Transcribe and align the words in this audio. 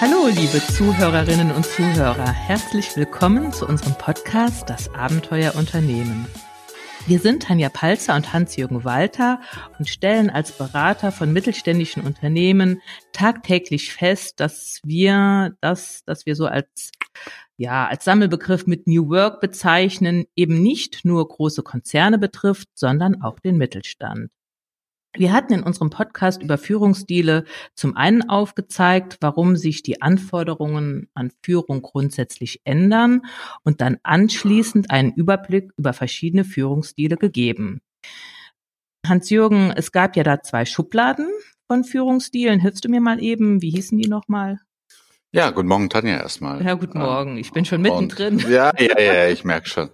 Hallo, 0.00 0.28
liebe 0.28 0.62
Zuhörerinnen 0.66 1.50
und 1.52 1.66
Zuhörer. 1.66 2.32
Herzlich 2.32 2.96
willkommen 2.96 3.52
zu 3.52 3.68
unserem 3.68 3.92
Podcast 3.98 4.70
Das 4.70 4.88
Abenteuer 4.94 5.54
Unternehmen. 5.56 6.26
Wir 7.06 7.18
sind 7.18 7.42
Tanja 7.42 7.68
Palzer 7.68 8.16
und 8.16 8.32
Hans-Jürgen 8.32 8.84
Walter 8.84 9.42
und 9.78 9.90
stellen 9.90 10.30
als 10.30 10.52
Berater 10.52 11.12
von 11.12 11.34
mittelständischen 11.34 12.02
Unternehmen 12.02 12.80
tagtäglich 13.12 13.92
fest, 13.92 14.40
dass 14.40 14.80
wir 14.84 15.54
das, 15.60 16.02
dass 16.06 16.24
wir 16.24 16.34
so 16.34 16.46
als 16.46 16.92
ja, 17.58 17.86
als 17.86 18.06
Sammelbegriff 18.06 18.66
mit 18.66 18.86
New 18.86 19.10
Work 19.10 19.42
bezeichnen, 19.42 20.24
eben 20.34 20.62
nicht 20.62 21.04
nur 21.04 21.28
große 21.28 21.62
Konzerne 21.62 22.16
betrifft, 22.16 22.68
sondern 22.72 23.20
auch 23.20 23.38
den 23.38 23.58
Mittelstand. 23.58 24.30
Wir 25.16 25.32
hatten 25.32 25.52
in 25.52 25.62
unserem 25.64 25.90
Podcast 25.90 26.40
über 26.40 26.56
Führungsstile 26.56 27.44
zum 27.74 27.96
einen 27.96 28.28
aufgezeigt, 28.28 29.18
warum 29.20 29.56
sich 29.56 29.82
die 29.82 30.02
Anforderungen 30.02 31.08
an 31.14 31.32
Führung 31.42 31.82
grundsätzlich 31.82 32.60
ändern 32.64 33.22
und 33.64 33.80
dann 33.80 33.98
anschließend 34.04 34.90
einen 34.90 35.12
Überblick 35.12 35.72
über 35.76 35.92
verschiedene 35.92 36.44
Führungsstile 36.44 37.16
gegeben. 37.16 37.80
Hans-Jürgen, 39.04 39.72
es 39.74 39.90
gab 39.90 40.16
ja 40.16 40.22
da 40.22 40.42
zwei 40.42 40.64
Schubladen 40.64 41.28
von 41.66 41.82
Führungsstilen. 41.82 42.60
Hilfst 42.60 42.84
du 42.84 42.88
mir 42.88 43.00
mal 43.00 43.20
eben? 43.20 43.62
Wie 43.62 43.70
hießen 43.70 43.98
die 43.98 44.08
nochmal? 44.08 44.60
Ja, 45.32 45.50
guten 45.50 45.68
Morgen, 45.68 45.90
Tanja, 45.90 46.18
erstmal. 46.18 46.64
Ja, 46.64 46.74
guten 46.74 46.98
Morgen. 46.98 47.36
Ich 47.36 47.52
bin 47.52 47.64
schon 47.64 47.82
mittendrin. 47.82 48.34
Und, 48.34 48.48
ja, 48.48 48.72
ja, 48.78 49.00
ja, 49.00 49.28
ich 49.28 49.44
merke 49.44 49.68
schon. 49.68 49.90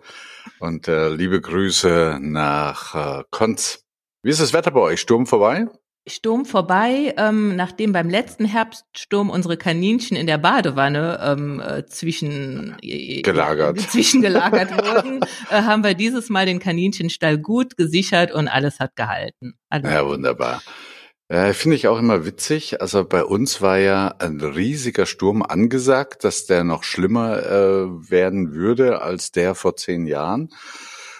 Und 0.60 0.88
äh, 0.88 1.08
liebe 1.08 1.40
Grüße 1.40 2.18
nach 2.20 3.20
äh, 3.20 3.24
Konz. 3.30 3.85
Wie 4.26 4.30
ist 4.30 4.40
das 4.40 4.52
Wetter 4.52 4.72
bei 4.72 4.80
euch? 4.80 5.00
Sturm 5.00 5.24
vorbei? 5.24 5.68
Sturm 6.04 6.46
vorbei, 6.46 7.14
ähm, 7.16 7.54
nachdem 7.54 7.92
beim 7.92 8.10
letzten 8.10 8.44
Herbststurm 8.44 9.30
unsere 9.30 9.56
Kaninchen 9.56 10.16
in 10.16 10.26
der 10.26 10.38
Badewanne 10.38 11.20
ähm, 11.22 11.60
äh, 11.60 11.86
zwischen 11.86 12.74
äh, 12.82 13.22
gelagert, 13.22 13.80
zwischengelagert 13.88 14.72
wurden, 14.84 15.20
äh, 15.48 15.62
haben 15.62 15.84
wir 15.84 15.94
dieses 15.94 16.28
Mal 16.28 16.44
den 16.44 16.58
Kaninchenstall 16.58 17.38
gut 17.38 17.76
gesichert 17.76 18.32
und 18.32 18.48
alles 18.48 18.80
hat 18.80 18.96
gehalten. 18.96 19.54
Alles 19.68 19.92
ja, 19.92 20.04
wunderbar. 20.04 20.60
Ja, 21.30 21.52
finde 21.52 21.76
ich 21.76 21.86
auch 21.86 22.00
immer 22.00 22.26
witzig. 22.26 22.80
Also 22.80 23.04
bei 23.04 23.24
uns 23.24 23.62
war 23.62 23.78
ja 23.78 24.08
ein 24.18 24.40
riesiger 24.40 25.06
Sturm 25.06 25.44
angesagt, 25.44 26.24
dass 26.24 26.46
der 26.46 26.64
noch 26.64 26.82
schlimmer 26.82 27.46
äh, 27.46 28.10
werden 28.10 28.52
würde 28.54 29.02
als 29.02 29.30
der 29.30 29.54
vor 29.54 29.76
zehn 29.76 30.08
Jahren. 30.08 30.48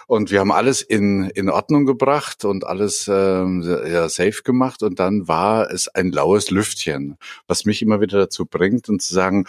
Und 0.07 0.31
wir 0.31 0.39
haben 0.39 0.53
alles 0.53 0.81
in, 0.81 1.29
in 1.35 1.49
Ordnung 1.49 1.85
gebracht 1.85 2.45
und 2.45 2.65
alles 2.65 3.09
ähm, 3.11 3.61
ja, 3.61 4.07
safe 4.07 4.41
gemacht. 4.43 4.81
Und 4.81 4.99
dann 4.99 5.27
war 5.27 5.69
es 5.69 5.89
ein 5.89 6.11
laues 6.11 6.49
Lüftchen, 6.49 7.17
was 7.45 7.65
mich 7.65 7.81
immer 7.81 7.99
wieder 7.99 8.17
dazu 8.17 8.45
bringt 8.45 8.87
und 8.87 9.01
zu 9.01 9.13
sagen, 9.13 9.45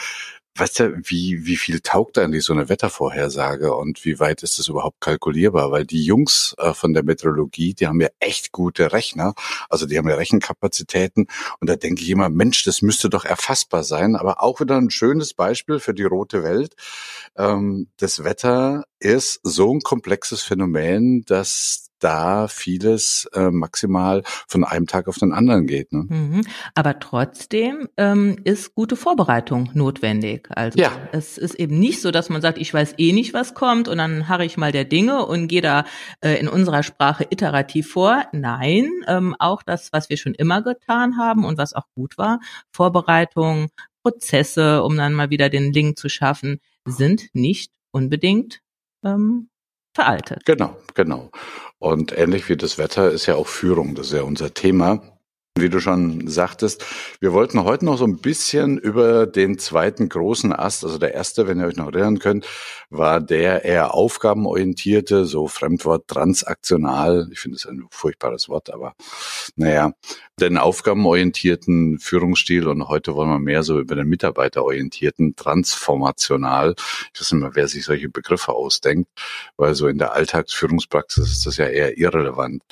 weißt 0.59 0.81
du, 0.81 1.01
wie, 1.05 1.47
wie 1.47 1.57
viel 1.57 1.81
taugt 1.81 2.19
eigentlich 2.19 2.45
so 2.45 2.53
eine 2.53 2.69
Wettervorhersage 2.69 3.75
und 3.75 4.05
wie 4.05 4.19
weit 4.19 4.43
ist 4.43 4.59
das 4.59 4.69
überhaupt 4.69 5.01
kalkulierbar? 5.01 5.71
Weil 5.71 5.85
die 5.85 6.05
Jungs 6.05 6.55
äh, 6.59 6.75
von 6.75 6.93
der 6.93 7.05
Meteorologie, 7.05 7.75
die 7.75 7.87
haben 7.87 8.01
ja 8.01 8.09
echt 8.21 8.53
gute 8.53 8.93
Rechner, 8.93 9.35
also 9.69 9.87
die 9.87 9.99
haben 9.99 10.09
ja 10.09 10.17
Rechenkapazitäten 10.17 11.27
und 11.61 11.69
da 11.69 11.77
denke 11.77 12.03
ich 12.03 12.11
immer, 12.11 12.29
Mensch, 12.29 12.65
das 12.65 12.83
müsste 12.83 13.09
doch 13.11 13.25
erfassbar 13.25 13.85
sein, 13.85 14.17
aber 14.17 14.43
auch 14.43 14.61
wieder 14.61 14.77
ein 14.77 14.91
schönes 14.91 15.35
Beispiel 15.35 15.79
für 15.79 15.95
die 15.95 16.05
rote 16.05 16.43
Welt. 16.43 16.75
Ähm, 17.37 17.89
das 17.97 18.25
Wetter 18.25 18.85
ist 19.01 19.41
so 19.43 19.73
ein 19.73 19.81
komplexes 19.81 20.43
Phänomen, 20.43 21.25
dass 21.27 21.88
da 21.99 22.49
vieles 22.49 23.29
äh, 23.35 23.51
maximal 23.51 24.23
von 24.47 24.65
einem 24.65 24.87
Tag 24.87 25.09
auf 25.09 25.19
den 25.19 25.33
anderen 25.33 25.67
geht. 25.67 25.93
Ne? 25.93 26.07
Mhm. 26.09 26.41
Aber 26.75 26.99
trotzdem 26.99 27.89
ähm, 27.97 28.37
ist 28.45 28.75
gute 28.75 28.97
Vorbereitung 28.97 29.71
notwendig. 29.75 30.49
Also 30.51 30.79
ja. 30.79 30.93
es 31.13 31.39
ist 31.39 31.55
eben 31.55 31.79
nicht 31.79 32.01
so, 32.01 32.11
dass 32.11 32.29
man 32.29 32.43
sagt, 32.43 32.59
ich 32.59 32.73
weiß 32.73 32.95
eh 32.99 33.13
nicht, 33.13 33.35
was 33.35 33.55
kommt 33.55 33.89
und 33.89 33.99
dann 33.99 34.29
harre 34.29 34.45
ich 34.45 34.57
mal 34.57 34.73
der 34.73 34.85
Dinge 34.85 35.27
und 35.27 35.49
gehe 35.49 35.63
da 35.63 35.85
äh, 36.21 36.35
in 36.35 36.49
unserer 36.49 36.83
Sprache 36.83 37.27
iterativ 37.31 37.91
vor. 37.91 38.25
Nein, 38.33 38.91
ähm, 39.07 39.35
auch 39.39 39.63
das, 39.63 39.93
was 39.93 40.09
wir 40.11 40.17
schon 40.17 40.35
immer 40.35 40.63
getan 40.63 41.17
haben 41.17 41.45
und 41.45 41.59
was 41.59 41.75
auch 41.75 41.87
gut 41.95 42.19
war, 42.19 42.41
Vorbereitung, 42.71 43.69
Prozesse, 44.03 44.83
um 44.83 44.97
dann 44.97 45.15
mal 45.15 45.31
wieder 45.31 45.49
den 45.49 45.73
Link 45.73 45.99
zu 45.99 46.09
schaffen, 46.09 46.61
sind 46.85 47.29
nicht 47.35 47.73
unbedingt 47.91 48.61
ähm, 49.05 49.49
veraltet. 49.99 50.45
Genau, 50.45 50.77
genau. 50.95 51.31
Und 51.81 52.17
ähnlich 52.17 52.49
wie 52.49 52.57
das 52.57 52.79
Wetter 52.79 53.11
ist 53.11 53.27
ja 53.27 53.35
auch 53.35 53.49
Führung, 53.49 53.97
das 53.97 54.09
ist 54.09 54.13
ja 54.13 54.23
unser 54.23 54.55
Thema. 54.55 55.18
Wie 55.61 55.69
du 55.69 55.81
schon 55.81 56.29
sagtest, 56.29 56.85
wir 57.19 57.33
wollten 57.33 57.65
heute 57.65 57.85
noch 57.85 57.99
so 57.99 58.05
ein 58.05 58.19
bisschen 58.19 58.79
über 58.79 59.27
den 59.27 59.59
zweiten 59.59 60.09
großen 60.09 60.53
Ast, 60.53 60.85
also 60.85 60.99
der 60.99 61.15
erste, 61.15 61.49
wenn 61.49 61.59
ihr 61.59 61.67
euch 61.67 61.77
noch 61.77 61.93
erinnern 61.93 62.21
könnt, 62.21 62.47
war 62.91 63.21
der 63.21 63.65
eher 63.65 63.93
aufgabenorientierte, 63.93 65.25
so 65.25 65.49
Fremdwort 65.49 66.07
transaktional. 66.07 67.29
Ich 67.33 67.41
finde 67.41 67.57
es 67.57 67.67
ein 67.67 67.87
furchtbares 67.91 68.49
Wort, 68.49 68.73
aber 68.73 68.95
naja, 69.57 69.93
den 70.41 70.59
aufgabenorientierten 70.59 71.99
Führungsstil 71.99 72.69
und 72.69 72.89
heute 72.89 73.17
wollen 73.17 73.31
wir 73.31 73.41
mehr 73.41 73.65
so 73.65 73.81
über 73.81 73.97
den 73.97 74.09
mitarbeiterorientierten, 74.09 75.35
transformational. 75.35 76.77
Ich 77.13 77.21
weiß 77.21 77.33
nicht 77.33 77.43
mehr, 77.43 77.55
wer 77.55 77.67
sich 77.67 77.85
solche 77.85 78.09
Begriffe 78.09 78.53
ausdenkt, 78.53 79.11
weil 79.57 79.75
so 79.75 79.89
in 79.89 79.99
der 79.99 80.13
Alltagsführungspraxis 80.13 81.33
ist 81.33 81.47
das 81.47 81.57
ja 81.57 81.67
eher 81.67 81.99
irrelevant. 81.99 82.63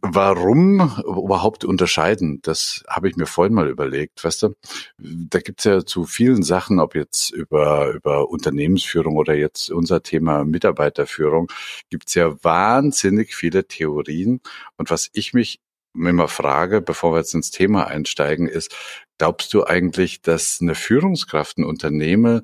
Warum 0.00 0.80
überhaupt 1.04 1.64
unterscheiden? 1.64 2.40
Das 2.42 2.84
habe 2.88 3.08
ich 3.08 3.16
mir 3.16 3.26
vorhin 3.26 3.54
mal 3.54 3.68
überlegt. 3.68 4.22
Weißt 4.24 4.42
du, 4.42 4.54
da 4.98 5.40
gibt's 5.40 5.64
ja 5.64 5.84
zu 5.84 6.04
vielen 6.04 6.42
Sachen, 6.42 6.80
ob 6.80 6.94
jetzt 6.94 7.30
über, 7.30 7.90
über 7.92 8.30
Unternehmensführung 8.30 9.16
oder 9.16 9.34
jetzt 9.34 9.70
unser 9.70 10.02
Thema 10.02 10.44
Mitarbeiterführung, 10.44 11.50
gibt's 11.90 12.14
ja 12.14 12.42
wahnsinnig 12.44 13.34
viele 13.34 13.66
Theorien. 13.66 14.40
Und 14.76 14.90
was 14.90 15.10
ich 15.12 15.34
mich 15.34 15.60
immer 15.94 16.28
frage, 16.28 16.80
bevor 16.80 17.12
wir 17.12 17.18
jetzt 17.18 17.34
ins 17.34 17.50
Thema 17.50 17.86
einsteigen, 17.88 18.46
ist, 18.46 18.74
glaubst 19.18 19.52
du 19.54 19.64
eigentlich, 19.64 20.22
dass 20.22 20.60
eine 20.60 20.74
Führungskraft, 20.74 21.58
ein 21.58 21.64
Unternehmer 21.64 22.42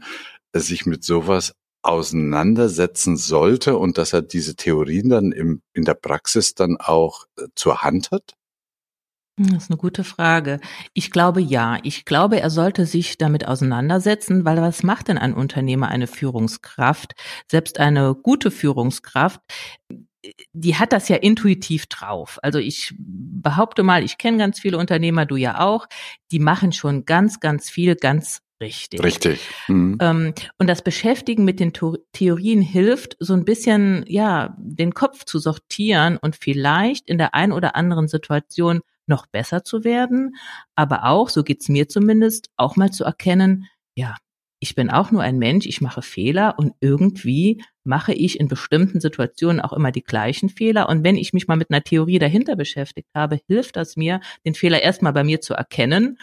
sich 0.53 0.87
mit 0.87 1.05
sowas 1.05 1.55
auseinandersetzen 1.87 3.17
sollte 3.17 3.77
und 3.79 3.99
dass 3.99 4.13
er 4.13 4.23
diese 4.23 4.57
Theorien 4.57 5.09
dann 5.09 5.33
im, 5.33 5.63
in 5.73 5.85
der 5.85 5.95
Praxis 5.95 6.55
dann 6.55 6.77
auch 6.79 7.27
äh, 7.39 7.45
zur 7.55 7.83
Hand 7.83 8.11
hat? 8.11 8.35
Hm, 9.39 9.51
das 9.53 9.65
ist 9.65 9.71
eine 9.71 9.79
gute 9.79 10.05
Frage. 10.05 10.61
Ich 10.95 11.11
glaube 11.11 11.41
ja. 11.41 11.79
Ich 11.83 12.05
glaube, 12.05 12.41
er 12.41 12.51
sollte 12.51 12.87
sich 12.87 13.19
damit 13.19 13.47
auseinandersetzen, 13.47 14.45
weil 14.45 14.61
was 14.61 14.83
macht 14.83 15.09
denn 15.09 15.19
ein 15.19 15.35
Unternehmer, 15.35 15.89
eine 15.89 16.07
Führungskraft? 16.07 17.15
Selbst 17.51 17.79
eine 17.79 18.15
gute 18.15 18.51
Führungskraft, 18.51 19.41
die 20.53 20.77
hat 20.77 20.93
das 20.93 21.09
ja 21.09 21.17
intuitiv 21.17 21.87
drauf. 21.87 22.39
Also 22.43 22.59
ich 22.59 22.95
behaupte 22.99 23.83
mal, 23.83 24.03
ich 24.03 24.19
kenne 24.19 24.39
ganz 24.39 24.61
viele 24.61 24.79
Unternehmer, 24.79 25.27
du 25.27 25.37
ja 25.37 25.61
auch, 25.61 25.87
die 26.33 26.39
machen 26.41 26.73
schon 26.73 27.05
ganz, 27.05 27.41
ganz 27.41 27.71
viel 27.71 27.95
ganz 27.95 28.41
Richtig. 28.61 29.03
Richtig. 29.03 29.41
Mhm. 29.69 29.99
Ähm, 30.01 30.35
und 30.59 30.67
das 30.67 30.83
Beschäftigen 30.83 31.45
mit 31.45 31.61
den 31.61 31.73
Theorien 32.13 32.63
hilft, 32.63 33.17
so 33.21 33.35
ein 33.35 33.45
bisschen, 33.45 34.05
ja, 34.09 34.57
den 34.59 34.95
Kopf 34.95 35.25
zu 35.25 35.39
sortieren 35.39 36.17
und 36.17 36.37
vielleicht 36.37 37.09
in 37.09 37.19
der 37.19 37.35
ein 37.35 37.53
oder 37.53 37.77
anderen 37.77 38.09
Situation 38.09 38.81
noch 39.07 39.27
besser 39.27 39.63
zu 39.63 39.85
werden, 39.85 40.37
aber 40.75 41.05
auch, 41.05 41.29
so 41.29 41.45
geht's 41.45 41.69
mir 41.69 41.89
zumindest, 41.89 42.49
auch 42.57 42.77
mal 42.77 42.91
zu 42.91 43.05
erkennen, 43.05 43.67
ja, 43.95 44.17
ich 44.59 44.75
bin 44.75 44.91
auch 44.91 45.11
nur 45.11 45.23
ein 45.23 45.39
Mensch, 45.39 45.67
ich 45.67 45.83
mache 45.83 46.01
Fehler 46.01 46.55
und 46.59 46.73
irgendwie 46.81 47.63
mache 47.85 48.15
ich 48.15 48.41
in 48.41 48.49
bestimmten 48.49 49.01
Situationen 49.01 49.61
auch 49.61 49.75
immer 49.75 49.93
die 49.93 50.03
gleichen 50.03 50.49
Fehler. 50.49 50.89
Und 50.89 51.05
wenn 51.05 51.17
ich 51.17 51.35
mich 51.35 51.47
mal 51.47 51.57
mit 51.57 51.71
einer 51.71 51.85
Theorie 51.85 52.19
dahinter 52.19 52.57
beschäftigt 52.57 53.09
habe, 53.15 53.39
hilft 53.47 53.77
das 53.77 53.97
mir, 53.97 54.21
den 54.47 54.55
Fehler 54.55 54.83
erstmal 54.83 55.13
bei 55.13 55.25
mir 55.25 55.43
zu 55.43 55.53
erkennen 55.55 56.19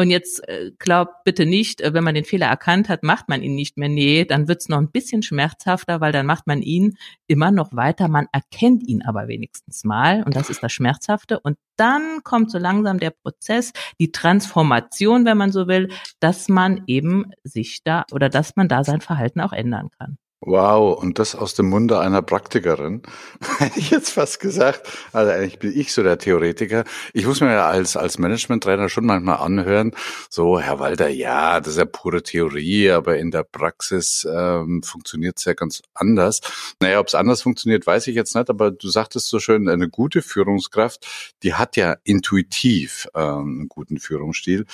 und 0.00 0.08
jetzt 0.08 0.48
äh, 0.48 0.72
glaubt 0.78 1.24
bitte 1.24 1.44
nicht, 1.44 1.82
äh, 1.82 1.92
wenn 1.92 2.02
man 2.02 2.14
den 2.14 2.24
Fehler 2.24 2.46
erkannt 2.46 2.88
hat, 2.88 3.02
macht 3.02 3.28
man 3.28 3.42
ihn 3.42 3.54
nicht 3.54 3.76
mehr. 3.76 3.90
Nee, 3.90 4.24
dann 4.24 4.48
wird's 4.48 4.70
noch 4.70 4.78
ein 4.78 4.90
bisschen 4.90 5.22
schmerzhafter, 5.22 6.00
weil 6.00 6.10
dann 6.10 6.24
macht 6.24 6.46
man 6.46 6.62
ihn 6.62 6.96
immer 7.26 7.50
noch 7.50 7.76
weiter. 7.76 8.08
Man 8.08 8.26
erkennt 8.32 8.88
ihn 8.88 9.02
aber 9.02 9.28
wenigstens 9.28 9.84
mal. 9.84 10.22
Und 10.22 10.36
das 10.36 10.48
ist 10.48 10.62
das 10.62 10.72
Schmerzhafte. 10.72 11.38
Und 11.38 11.58
dann 11.76 12.22
kommt 12.24 12.50
so 12.50 12.56
langsam 12.56 12.98
der 12.98 13.10
Prozess, 13.10 13.74
die 13.98 14.10
Transformation, 14.10 15.26
wenn 15.26 15.36
man 15.36 15.52
so 15.52 15.68
will, 15.68 15.90
dass 16.18 16.48
man 16.48 16.82
eben 16.86 17.32
sich 17.44 17.82
da 17.84 18.06
oder 18.10 18.30
dass 18.30 18.56
man 18.56 18.68
da 18.68 18.84
sein 18.84 19.02
Verhalten 19.02 19.40
auch 19.42 19.52
ändern 19.52 19.90
kann. 19.98 20.16
Wow, 20.42 20.98
und 20.98 21.18
das 21.18 21.34
aus 21.34 21.52
dem 21.52 21.68
Munde 21.68 22.00
einer 22.00 22.22
Praktikerin, 22.22 23.02
hätte 23.58 23.78
ich 23.78 23.90
jetzt 23.90 24.12
fast 24.12 24.40
gesagt. 24.40 24.88
Also 25.12 25.30
eigentlich 25.32 25.58
bin 25.58 25.78
ich 25.78 25.92
so 25.92 26.02
der 26.02 26.16
Theoretiker. 26.16 26.84
Ich 27.12 27.26
muss 27.26 27.42
mir 27.42 27.52
ja 27.52 27.68
als, 27.68 27.94
als 27.94 28.16
Management-Trainer 28.16 28.88
schon 28.88 29.04
manchmal 29.04 29.36
anhören, 29.36 29.92
so, 30.30 30.58
Herr 30.58 30.78
Walter, 30.78 31.08
ja, 31.08 31.60
das 31.60 31.74
ist 31.74 31.78
ja 31.78 31.84
pure 31.84 32.22
Theorie, 32.22 32.90
aber 32.90 33.18
in 33.18 33.30
der 33.30 33.42
Praxis 33.42 34.26
ähm, 34.30 34.82
funktioniert 34.82 35.36
es 35.36 35.44
ja 35.44 35.52
ganz 35.52 35.82
anders. 35.92 36.40
Naja, 36.80 37.00
ob 37.00 37.08
es 37.08 37.14
anders 37.14 37.42
funktioniert, 37.42 37.86
weiß 37.86 38.06
ich 38.06 38.14
jetzt 38.14 38.34
nicht, 38.34 38.48
aber 38.48 38.70
du 38.70 38.88
sagtest 38.88 39.28
so 39.28 39.40
schön, 39.40 39.68
eine 39.68 39.90
gute 39.90 40.22
Führungskraft, 40.22 41.06
die 41.42 41.52
hat 41.52 41.76
ja 41.76 41.96
intuitiv 42.02 43.08
ähm, 43.14 43.58
einen 43.60 43.68
guten 43.68 43.98
Führungsstil 43.98 44.64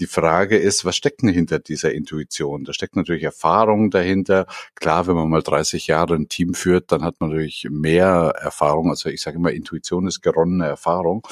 Die 0.00 0.06
Frage 0.06 0.56
ist, 0.56 0.86
was 0.86 0.96
steckt 0.96 1.20
denn 1.20 1.28
hinter 1.28 1.58
dieser 1.58 1.92
Intuition? 1.92 2.64
Da 2.64 2.72
steckt 2.72 2.96
natürlich 2.96 3.22
Erfahrung 3.22 3.90
dahinter. 3.90 4.46
Klar, 4.74 5.06
wenn 5.06 5.14
man 5.14 5.28
mal 5.28 5.42
30 5.42 5.88
Jahre 5.88 6.14
ein 6.14 6.28
Team 6.28 6.54
führt, 6.54 6.90
dann 6.90 7.04
hat 7.04 7.20
man 7.20 7.28
natürlich 7.28 7.68
mehr 7.70 8.32
Erfahrung. 8.40 8.88
Also 8.88 9.10
ich 9.10 9.20
sage 9.20 9.36
immer, 9.36 9.52
Intuition 9.52 10.06
ist 10.06 10.22
geronnene 10.22 10.66
Erfahrung. 10.66 11.26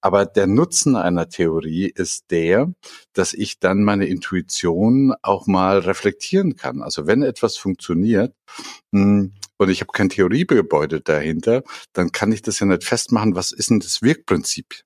Aber 0.00 0.26
der 0.26 0.48
Nutzen 0.48 0.96
einer 0.96 1.28
Theorie 1.28 1.86
ist 1.86 2.32
der, 2.32 2.74
dass 3.12 3.32
ich 3.32 3.60
dann 3.60 3.84
meine 3.84 4.06
Intuition 4.06 5.14
auch 5.22 5.46
mal 5.46 5.78
reflektieren 5.78 6.56
kann. 6.56 6.82
Also 6.82 7.06
wenn 7.06 7.22
etwas 7.22 7.56
funktioniert, 7.56 8.34
hm, 8.92 9.34
und 9.56 9.68
ich 9.68 9.82
habe 9.82 9.92
kein 9.92 10.08
Theoriegebäude 10.08 11.00
dahinter, 11.00 11.62
dann 11.92 12.10
kann 12.10 12.32
ich 12.32 12.42
das 12.42 12.58
ja 12.58 12.66
nicht 12.66 12.82
festmachen, 12.82 13.36
was 13.36 13.52
ist 13.52 13.70
denn 13.70 13.78
das 13.78 14.02
Wirkprinzip? 14.02 14.82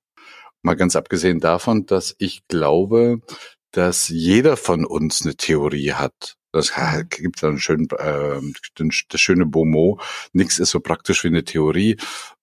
Mal 0.65 0.73
ganz 0.73 0.95
abgesehen 0.95 1.39
davon, 1.39 1.85
dass 1.85 2.15
ich 2.17 2.47
glaube, 2.47 3.19
dass 3.69 4.09
jeder 4.09 4.57
von 4.57 4.83
uns 4.83 5.21
eine 5.21 5.35
Theorie 5.35 5.93
hat. 5.93 6.37
Das 6.51 6.73
gibt 7.11 7.43
dann 7.43 7.59
schön, 7.59 7.87
äh, 7.95 8.41
das 8.73 9.21
schöne 9.21 9.45
Bomo. 9.45 9.99
Nichts 10.33 10.57
ist 10.57 10.71
so 10.71 10.79
praktisch 10.79 11.23
wie 11.23 11.27
eine 11.27 11.43
Theorie. 11.43 11.97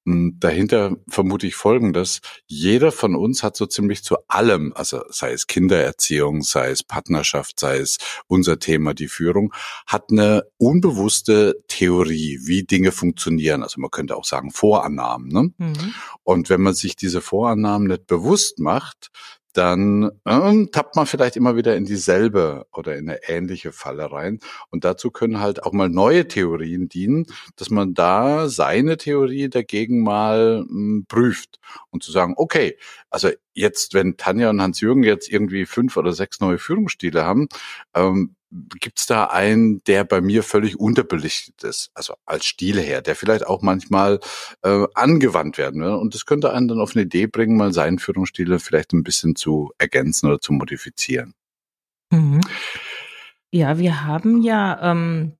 Hm, 0.04 0.36
dahinter 0.40 0.96
vermute 1.08 1.46
ich 1.46 1.54
Folgendes. 1.54 2.20
Jeder 2.46 2.90
von 2.90 3.14
uns 3.14 3.42
hat 3.42 3.56
so 3.56 3.66
ziemlich 3.66 4.02
zu 4.02 4.16
allem, 4.26 4.72
also 4.74 5.02
sei 5.08 5.32
es 5.32 5.46
Kindererziehung, 5.46 6.42
sei 6.42 6.70
es 6.70 6.82
Partnerschaft, 6.82 7.60
sei 7.60 7.78
es 7.78 7.98
unser 8.26 8.58
Thema, 8.58 8.94
die 8.94 9.08
Führung, 9.08 9.54
hat 9.86 10.10
eine 10.10 10.42
unbewusste 10.58 11.62
Theorie, 11.68 12.40
wie 12.42 12.64
Dinge 12.64 12.90
funktionieren. 12.90 13.62
Also 13.62 13.80
man 13.80 13.90
könnte 13.90 14.16
auch 14.16 14.24
sagen 14.24 14.50
Vorannahmen. 14.50 15.28
Ne? 15.28 15.52
Mhm. 15.58 15.94
Und 16.24 16.50
wenn 16.50 16.62
man 16.62 16.74
sich 16.74 16.96
diese 16.96 17.20
Vorannahmen 17.20 17.86
nicht 17.86 18.06
bewusst 18.06 18.58
macht, 18.58 19.10
dann 19.52 20.10
ähm, 20.26 20.70
tappt 20.72 20.96
man 20.96 21.06
vielleicht 21.06 21.36
immer 21.36 21.56
wieder 21.56 21.76
in 21.76 21.84
dieselbe 21.84 22.66
oder 22.72 22.96
in 22.96 23.08
eine 23.08 23.20
ähnliche 23.28 23.72
Falle 23.72 24.10
rein. 24.10 24.40
Und 24.70 24.84
dazu 24.84 25.10
können 25.10 25.40
halt 25.40 25.62
auch 25.62 25.72
mal 25.72 25.88
neue 25.88 26.26
Theorien 26.26 26.88
dienen, 26.88 27.26
dass 27.56 27.70
man 27.70 27.94
da 27.94 28.48
seine 28.48 28.96
Theorie 28.96 29.48
dagegen 29.48 30.02
mal 30.02 30.64
ähm, 30.68 31.04
prüft 31.08 31.60
und 31.90 32.02
zu 32.02 32.12
sagen, 32.12 32.34
okay, 32.36 32.76
also 33.10 33.30
jetzt, 33.52 33.94
wenn 33.94 34.16
Tanja 34.16 34.50
und 34.50 34.62
Hans-Jürgen 34.62 35.02
jetzt 35.02 35.30
irgendwie 35.30 35.66
fünf 35.66 35.96
oder 35.96 36.12
sechs 36.12 36.40
neue 36.40 36.58
Führungsstile 36.58 37.24
haben, 37.24 37.48
ähm, 37.94 38.34
Gibt 38.80 38.98
es 38.98 39.06
da 39.06 39.24
einen, 39.24 39.82
der 39.84 40.04
bei 40.04 40.20
mir 40.20 40.42
völlig 40.42 40.78
unterbelichtet 40.78 41.64
ist, 41.64 41.90
also 41.94 42.14
als 42.26 42.44
Stil 42.44 42.78
her, 42.78 43.00
der 43.00 43.16
vielleicht 43.16 43.46
auch 43.46 43.62
manchmal 43.62 44.20
äh, 44.62 44.86
angewandt 44.94 45.56
werden 45.56 45.80
will? 45.80 45.92
Und 45.92 46.14
das 46.14 46.26
könnte 46.26 46.52
einen 46.52 46.68
dann 46.68 46.80
auf 46.80 46.94
eine 46.94 47.04
Idee 47.04 47.26
bringen, 47.26 47.56
mal 47.56 47.72
seinen 47.72 47.98
Führungsstil 47.98 48.58
vielleicht 48.58 48.92
ein 48.92 49.04
bisschen 49.04 49.36
zu 49.36 49.72
ergänzen 49.78 50.28
oder 50.28 50.38
zu 50.38 50.52
modifizieren. 50.52 51.34
Mhm. 52.10 52.40
Ja, 53.50 53.78
wir 53.78 54.04
haben 54.04 54.42
ja 54.42 54.92
ähm, 54.92 55.36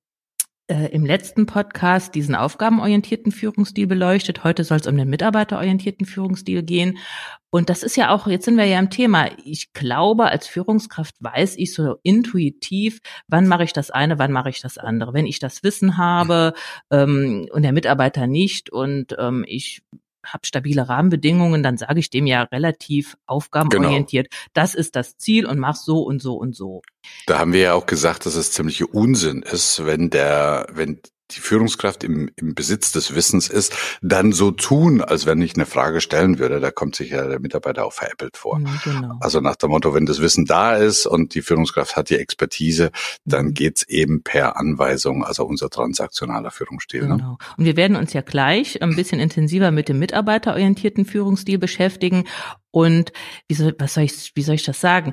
äh, 0.73 0.87
im 0.87 1.05
letzten 1.05 1.45
Podcast 1.45 2.15
diesen 2.15 2.35
aufgabenorientierten 2.35 3.31
Führungsstil 3.31 3.87
beleuchtet. 3.87 4.43
Heute 4.43 4.65
soll 4.65 4.79
es 4.79 4.87
um 4.87 4.97
den 4.97 5.11
mitarbeiterorientierten 5.11 6.07
Führungsstil 6.07 6.63
gehen. 6.63 6.97
Und 7.51 7.69
das 7.69 7.83
ist 7.83 7.97
ja 7.97 8.09
auch, 8.09 8.27
jetzt 8.27 8.47
sind 8.47 8.57
wir 8.57 8.65
ja 8.65 8.79
im 8.79 8.89
Thema. 8.89 9.29
Ich 9.45 9.75
glaube, 9.75 10.25
als 10.25 10.47
Führungskraft 10.47 11.15
weiß 11.21 11.59
ich 11.59 11.75
so 11.75 11.97
intuitiv, 12.03 13.01
wann 13.29 13.49
mache 13.49 13.65
ich 13.65 13.75
das 13.75 13.91
eine, 13.91 14.19
wann 14.19 14.33
mache 14.33 14.49
ich 14.49 14.63
das 14.63 14.79
andere. 14.79 15.13
Wenn 15.13 15.27
ich 15.27 15.39
das 15.39 15.63
Wissen 15.63 15.99
habe 15.99 16.55
ähm, 16.91 17.47
und 17.53 17.63
der 17.63 17.73
Mitarbeiter 17.73 18.27
nicht 18.27 18.71
und 18.71 19.15
ähm, 19.19 19.45
ich 19.47 19.83
habe 20.25 20.47
stabile 20.47 20.89
Rahmenbedingungen, 20.89 21.63
dann 21.63 21.77
sage 21.77 22.01
ich 22.01 22.11
dem 22.11 22.27
ja 22.27 22.43
relativ 22.45 23.17
aufgabenorientiert, 23.27 24.31
genau. 24.31 24.43
das 24.53 24.75
ist 24.75 24.97
das 24.97 25.17
Ziel 25.17 25.47
und 25.47 25.59
mach 25.59 25.77
so 25.77 26.03
und 26.03 26.21
so 26.21 26.35
und 26.35 26.55
so. 26.55 26.83
Da 27.27 27.39
haben 27.39 27.53
wir 27.53 27.61
ja 27.61 27.75
auch 27.75 27.87
gesagt, 27.87 28.27
dass 28.27 28.35
es 28.35 28.53
ziemlich 28.53 28.93
Unsinn 28.93 29.43
ist, 29.43 29.85
wenn 29.85 30.11
der, 30.11 30.67
wenn 30.73 31.01
die 31.35 31.41
Führungskraft 31.41 32.05
im, 32.05 32.31
im 32.37 32.55
Besitz 32.55 32.93
des 32.93 33.15
Wissens 33.15 33.49
ist, 33.49 33.75
dann 34.01 34.33
so 34.33 34.51
tun, 34.51 35.01
als 35.01 35.27
wenn 35.27 35.41
ich 35.43 35.55
eine 35.55 35.67
Frage 35.67 36.01
stellen 36.01 36.39
würde. 36.39 36.61
Da 36.61 36.71
kommt 36.71 36.97
sich 36.97 37.11
ja 37.11 37.27
der 37.27 37.41
Mitarbeiter 37.41 37.85
auch 37.85 37.93
veräppelt 37.93 38.37
vor. 38.37 38.61
Ja, 38.61 38.81
genau. 38.85 39.17
Also 39.21 39.41
nach 39.41 39.57
dem 39.57 39.71
Motto, 39.71 39.95
wenn 39.95 40.07
das 40.07 40.21
Wissen 40.21 40.45
da 40.45 40.77
ist 40.77 41.07
und 41.07 41.35
die 41.35 41.43
Führungskraft 41.43 41.97
hat 41.97 42.11
die 42.11 42.17
Expertise, 42.17 42.91
dann 43.25 43.47
mhm. 43.47 43.55
geht's 43.55 43.83
eben 43.85 44.23
per 44.23 44.57
Anweisung, 44.57 45.25
also 45.25 45.45
unser 45.45 45.71
transaktionaler 45.71 46.51
Führungsstil. 46.51 47.03
Ne? 47.03 47.17
Genau. 47.17 47.31
Ne? 47.33 47.37
Und 47.57 47.65
wir 47.65 47.77
werden 47.77 47.97
uns 47.97 48.13
ja 48.13 48.21
gleich 48.21 48.83
ein 48.83 48.97
bisschen 48.97 49.21
intensiver 49.21 49.71
mit 49.71 49.89
dem 49.89 49.99
mitarbeiterorientierten 49.99 51.05
Führungsstil 51.05 51.59
beschäftigen. 51.59 52.25
Und 52.71 53.13
wie 53.49 53.55
soll, 53.55 53.75
was 53.79 53.95
soll 53.95 54.05
ich, 54.05 54.33
wie 54.35 54.43
soll 54.43 54.57
ich 54.57 54.65
das 54.65 54.81
sagen? 54.81 55.13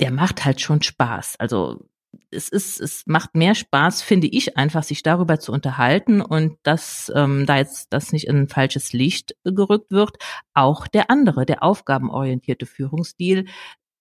Der 0.00 0.10
macht 0.10 0.44
halt 0.44 0.60
schon 0.60 0.82
Spaß. 0.82 1.36
Also 1.38 1.89
es 2.30 2.48
ist, 2.48 2.80
es 2.80 3.06
macht 3.06 3.34
mehr 3.34 3.54
Spaß, 3.54 4.02
finde 4.02 4.26
ich, 4.26 4.56
einfach 4.56 4.82
sich 4.82 5.02
darüber 5.02 5.38
zu 5.38 5.52
unterhalten 5.52 6.20
und 6.20 6.58
dass 6.62 7.12
ähm, 7.14 7.46
da 7.46 7.56
jetzt 7.56 7.92
das 7.92 8.12
nicht 8.12 8.26
in 8.26 8.36
ein 8.36 8.48
falsches 8.48 8.92
Licht 8.92 9.34
gerückt 9.44 9.90
wird. 9.90 10.16
Auch 10.54 10.86
der 10.86 11.10
andere, 11.10 11.46
der 11.46 11.62
aufgabenorientierte 11.62 12.66
Führungsstil, 12.66 13.46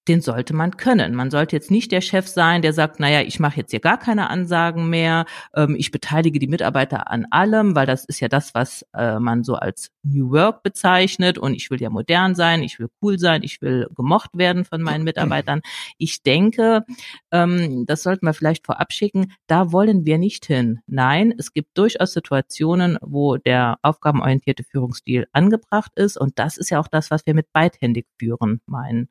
den 0.07 0.21
sollte 0.21 0.55
man 0.55 0.77
können. 0.77 1.13
Man 1.15 1.29
sollte 1.29 1.55
jetzt 1.55 1.69
nicht 1.71 1.91
der 1.91 2.01
Chef 2.01 2.27
sein, 2.27 2.61
der 2.61 2.73
sagt, 2.73 2.99
naja, 2.99 3.21
ich 3.21 3.39
mache 3.39 3.57
jetzt 3.57 3.71
hier 3.71 3.79
gar 3.79 3.99
keine 3.99 4.29
Ansagen 4.29 4.89
mehr, 4.89 5.25
ähm, 5.55 5.75
ich 5.77 5.91
beteilige 5.91 6.39
die 6.39 6.47
Mitarbeiter 6.47 7.11
an 7.11 7.27
allem, 7.29 7.75
weil 7.75 7.85
das 7.85 8.05
ist 8.05 8.19
ja 8.19 8.27
das, 8.27 8.55
was 8.55 8.85
äh, 8.93 9.19
man 9.19 9.43
so 9.43 9.55
als 9.55 9.91
New 10.03 10.31
Work 10.31 10.63
bezeichnet 10.63 11.37
und 11.37 11.53
ich 11.53 11.69
will 11.69 11.81
ja 11.81 11.89
modern 11.89 12.33
sein, 12.33 12.63
ich 12.63 12.79
will 12.79 12.89
cool 13.01 13.19
sein, 13.19 13.43
ich 13.43 13.61
will 13.61 13.87
gemocht 13.95 14.31
werden 14.33 14.65
von 14.65 14.81
meinen 14.81 15.03
Mitarbeitern. 15.03 15.61
Ich 15.97 16.23
denke, 16.23 16.85
ähm, 17.31 17.85
das 17.85 18.03
sollten 18.03 18.25
wir 18.25 18.33
vielleicht 18.33 18.65
vorab 18.65 18.91
schicken, 18.93 19.33
da 19.47 19.71
wollen 19.71 20.05
wir 20.05 20.17
nicht 20.17 20.45
hin. 20.45 20.79
Nein, 20.87 21.33
es 21.37 21.53
gibt 21.53 21.77
durchaus 21.77 22.13
Situationen, 22.13 22.97
wo 23.01 23.37
der 23.37 23.77
aufgabenorientierte 23.83 24.63
Führungsstil 24.63 25.27
angebracht 25.33 25.91
ist 25.95 26.17
und 26.17 26.39
das 26.39 26.57
ist 26.57 26.69
ja 26.71 26.79
auch 26.79 26.87
das, 26.87 27.11
was 27.11 27.25
wir 27.25 27.33
mit 27.33 27.51
beidhändig 27.53 28.07
führen 28.17 28.61
meinen. 28.65 29.09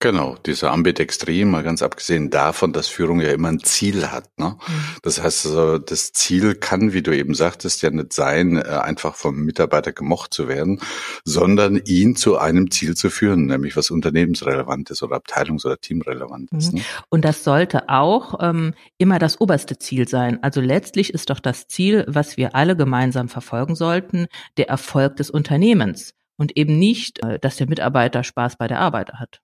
Genau, 0.00 0.36
dieser 0.46 0.70
Ambidextrie, 0.70 1.44
mal 1.44 1.64
ganz 1.64 1.82
abgesehen 1.82 2.30
davon, 2.30 2.72
dass 2.72 2.86
Führung 2.86 3.20
ja 3.20 3.32
immer 3.32 3.48
ein 3.48 3.58
Ziel 3.58 4.12
hat. 4.12 4.38
Ne? 4.38 4.50
Mhm. 4.50 4.72
Das 5.02 5.20
heißt, 5.20 5.46
also, 5.46 5.78
das 5.78 6.12
Ziel 6.12 6.54
kann, 6.54 6.92
wie 6.92 7.02
du 7.02 7.10
eben 7.16 7.34
sagtest, 7.34 7.82
ja 7.82 7.90
nicht 7.90 8.12
sein, 8.12 8.58
äh, 8.58 8.62
einfach 8.62 9.16
vom 9.16 9.40
Mitarbeiter 9.40 9.92
gemocht 9.92 10.32
zu 10.32 10.46
werden, 10.46 10.80
sondern 11.24 11.80
ihn 11.84 12.14
zu 12.14 12.38
einem 12.38 12.70
Ziel 12.70 12.94
zu 12.94 13.10
führen, 13.10 13.46
nämlich 13.46 13.76
was 13.76 13.90
unternehmensrelevant 13.90 14.88
ist 14.90 15.02
oder 15.02 15.16
abteilungs- 15.16 15.66
oder 15.66 15.80
teamrelevant 15.80 16.52
ist. 16.52 16.74
Mhm. 16.74 16.78
Ne? 16.78 16.84
Und 17.08 17.24
das 17.24 17.42
sollte 17.42 17.88
auch 17.88 18.38
ähm, 18.40 18.74
immer 18.98 19.18
das 19.18 19.40
oberste 19.40 19.78
Ziel 19.78 20.06
sein. 20.06 20.40
Also 20.44 20.60
letztlich 20.60 21.12
ist 21.12 21.28
doch 21.30 21.40
das 21.40 21.66
Ziel, 21.66 22.04
was 22.06 22.36
wir 22.36 22.54
alle 22.54 22.76
gemeinsam 22.76 23.28
verfolgen 23.28 23.74
sollten, 23.74 24.28
der 24.58 24.68
Erfolg 24.68 25.16
des 25.16 25.28
Unternehmens 25.28 26.14
und 26.36 26.56
eben 26.56 26.78
nicht, 26.78 27.24
äh, 27.24 27.40
dass 27.40 27.56
der 27.56 27.68
Mitarbeiter 27.68 28.22
Spaß 28.22 28.58
bei 28.58 28.68
der 28.68 28.78
Arbeit 28.78 29.14
hat. 29.14 29.40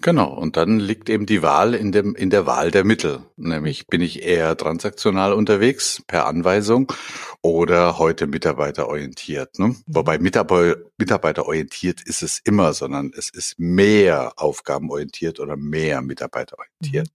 Genau, 0.00 0.32
und 0.32 0.56
dann 0.56 0.78
liegt 0.78 1.10
eben 1.10 1.26
die 1.26 1.42
Wahl 1.42 1.74
in, 1.74 1.90
dem, 1.90 2.14
in 2.14 2.30
der 2.30 2.46
Wahl 2.46 2.70
der 2.70 2.84
Mittel. 2.84 3.24
Nämlich 3.36 3.88
bin 3.88 4.00
ich 4.00 4.22
eher 4.22 4.56
transaktional 4.56 5.32
unterwegs 5.32 6.04
per 6.06 6.26
Anweisung 6.26 6.92
oder 7.42 7.98
heute 7.98 8.28
mitarbeiterorientiert. 8.28 9.58
Ne? 9.58 9.68
Mhm. 9.68 9.76
Wobei 9.88 10.18
Mitarbeiter, 10.18 10.76
mitarbeiterorientiert 10.98 12.00
ist 12.02 12.22
es 12.22 12.38
immer, 12.38 12.74
sondern 12.74 13.10
es 13.16 13.28
ist 13.28 13.58
mehr 13.58 14.34
aufgabenorientiert 14.36 15.40
oder 15.40 15.56
mehr 15.56 16.00
mitarbeiterorientiert. 16.00 17.08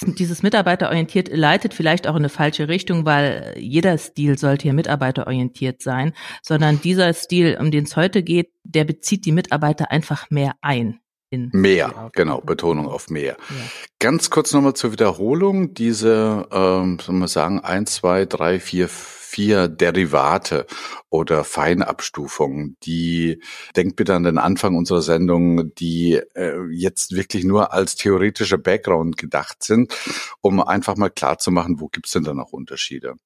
Mhm. 0.00 0.14
Dieses 0.14 0.42
mitarbeiterorientiert 0.42 1.28
leitet 1.28 1.74
vielleicht 1.74 2.06
auch 2.06 2.14
in 2.14 2.22
eine 2.22 2.28
falsche 2.30 2.68
Richtung, 2.68 3.04
weil 3.04 3.54
jeder 3.58 3.98
Stil 3.98 4.38
sollte 4.38 4.62
hier 4.62 4.72
mitarbeiterorientiert 4.72 5.82
sein, 5.82 6.14
sondern 6.40 6.80
dieser 6.80 7.12
Stil, 7.12 7.58
um 7.60 7.70
den 7.70 7.84
es 7.84 7.96
heute 7.96 8.22
geht, 8.22 8.52
der 8.62 8.84
bezieht 8.84 9.26
die 9.26 9.32
Mitarbeiter 9.32 9.90
einfach 9.90 10.30
mehr 10.30 10.54
ein 10.62 11.00
in 11.30 11.50
mehr, 11.52 12.10
genau, 12.14 12.40
Betonung 12.40 12.88
auf 12.88 13.10
mehr. 13.10 13.36
Ja. 13.50 13.56
Ganz 13.98 14.30
kurz 14.30 14.52
nochmal 14.52 14.74
zur 14.74 14.92
Wiederholung, 14.92 15.74
diese, 15.74 16.46
ähm, 16.50 16.98
soll 17.00 17.14
man 17.14 17.28
sagen, 17.28 17.60
eins, 17.60 17.96
zwei, 17.96 18.24
drei, 18.24 18.60
vier, 18.60 18.88
vier 18.88 19.68
Derivate 19.68 20.66
oder 21.10 21.44
Feinabstufungen, 21.44 22.76
die, 22.82 23.42
denkt 23.76 23.96
bitte 23.96 24.14
an 24.14 24.22
den 24.22 24.38
Anfang 24.38 24.74
unserer 24.74 25.02
Sendung, 25.02 25.74
die 25.74 26.14
äh, 26.34 26.64
jetzt 26.70 27.14
wirklich 27.14 27.44
nur 27.44 27.72
als 27.72 27.96
theoretischer 27.96 28.58
Background 28.58 29.18
gedacht 29.18 29.62
sind, 29.62 29.94
um 30.40 30.62
einfach 30.62 30.96
mal 30.96 31.10
klar 31.10 31.38
zu 31.38 31.50
machen, 31.50 31.78
wo 31.78 31.88
gibt's 31.88 32.12
denn 32.12 32.24
da 32.24 32.32
noch 32.32 32.52
Unterschiede. 32.52 33.16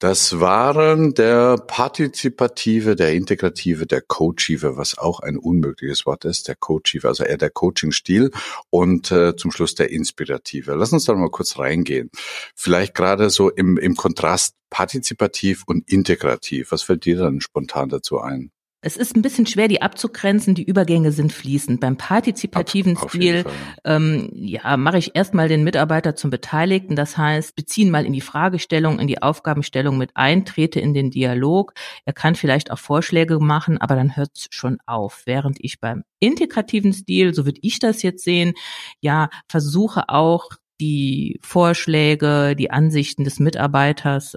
Das 0.00 0.40
waren 0.40 1.12
der 1.12 1.58
partizipative, 1.58 2.96
der 2.96 3.12
integrative, 3.12 3.86
der 3.86 4.00
coachive, 4.00 4.78
was 4.78 4.96
auch 4.96 5.20
ein 5.20 5.36
unmögliches 5.36 6.06
Wort 6.06 6.24
ist, 6.24 6.48
der 6.48 6.56
coachive, 6.56 7.06
also 7.06 7.22
eher 7.22 7.36
der 7.36 7.50
Coaching-Stil 7.50 8.30
und 8.70 9.12
äh, 9.12 9.36
zum 9.36 9.52
Schluss 9.52 9.74
der 9.74 9.90
inspirative. 9.90 10.74
Lass 10.74 10.94
uns 10.94 11.04
da 11.04 11.12
mal 11.12 11.28
kurz 11.28 11.58
reingehen. 11.58 12.10
Vielleicht 12.54 12.94
gerade 12.94 13.28
so 13.28 13.50
im, 13.50 13.76
im 13.76 13.94
Kontrast 13.94 14.54
partizipativ 14.70 15.64
und 15.66 15.86
integrativ. 15.86 16.72
Was 16.72 16.82
fällt 16.82 17.04
dir 17.04 17.18
dann 17.18 17.42
spontan 17.42 17.90
dazu 17.90 18.20
ein? 18.20 18.52
Es 18.82 18.96
ist 18.96 19.14
ein 19.14 19.20
bisschen 19.20 19.46
schwer, 19.46 19.68
die 19.68 19.82
abzugrenzen. 19.82 20.54
Die 20.54 20.64
Übergänge 20.64 21.12
sind 21.12 21.32
fließend. 21.34 21.80
Beim 21.80 21.98
partizipativen 21.98 22.96
auf 22.96 23.10
Stil 23.10 23.44
ähm, 23.84 24.30
ja, 24.32 24.78
mache 24.78 24.96
ich 24.96 25.14
erstmal 25.14 25.48
den 25.48 25.64
Mitarbeiter 25.64 26.16
zum 26.16 26.30
Beteiligten. 26.30 26.96
Das 26.96 27.18
heißt, 27.18 27.54
beziehen 27.54 27.90
mal 27.90 28.06
in 28.06 28.14
die 28.14 28.22
Fragestellung, 28.22 28.98
in 28.98 29.06
die 29.06 29.20
Aufgabenstellung 29.20 29.98
mit 29.98 30.12
ein, 30.14 30.46
trete 30.46 30.80
in 30.80 30.94
den 30.94 31.10
Dialog. 31.10 31.74
Er 32.06 32.14
kann 32.14 32.34
vielleicht 32.34 32.70
auch 32.70 32.78
Vorschläge 32.78 33.38
machen, 33.38 33.76
aber 33.78 33.96
dann 33.96 34.16
hört 34.16 34.30
es 34.34 34.46
schon 34.50 34.78
auf. 34.86 35.22
Während 35.26 35.58
ich 35.60 35.78
beim 35.78 36.04
integrativen 36.18 36.94
Stil, 36.94 37.34
so 37.34 37.44
würde 37.44 37.60
ich 37.62 37.80
das 37.80 38.02
jetzt 38.02 38.24
sehen, 38.24 38.54
ja, 39.00 39.28
versuche 39.46 40.08
auch 40.08 40.48
die 40.80 41.38
Vorschläge, 41.42 42.56
die 42.56 42.70
Ansichten 42.70 43.24
des 43.24 43.40
Mitarbeiters 43.40 44.36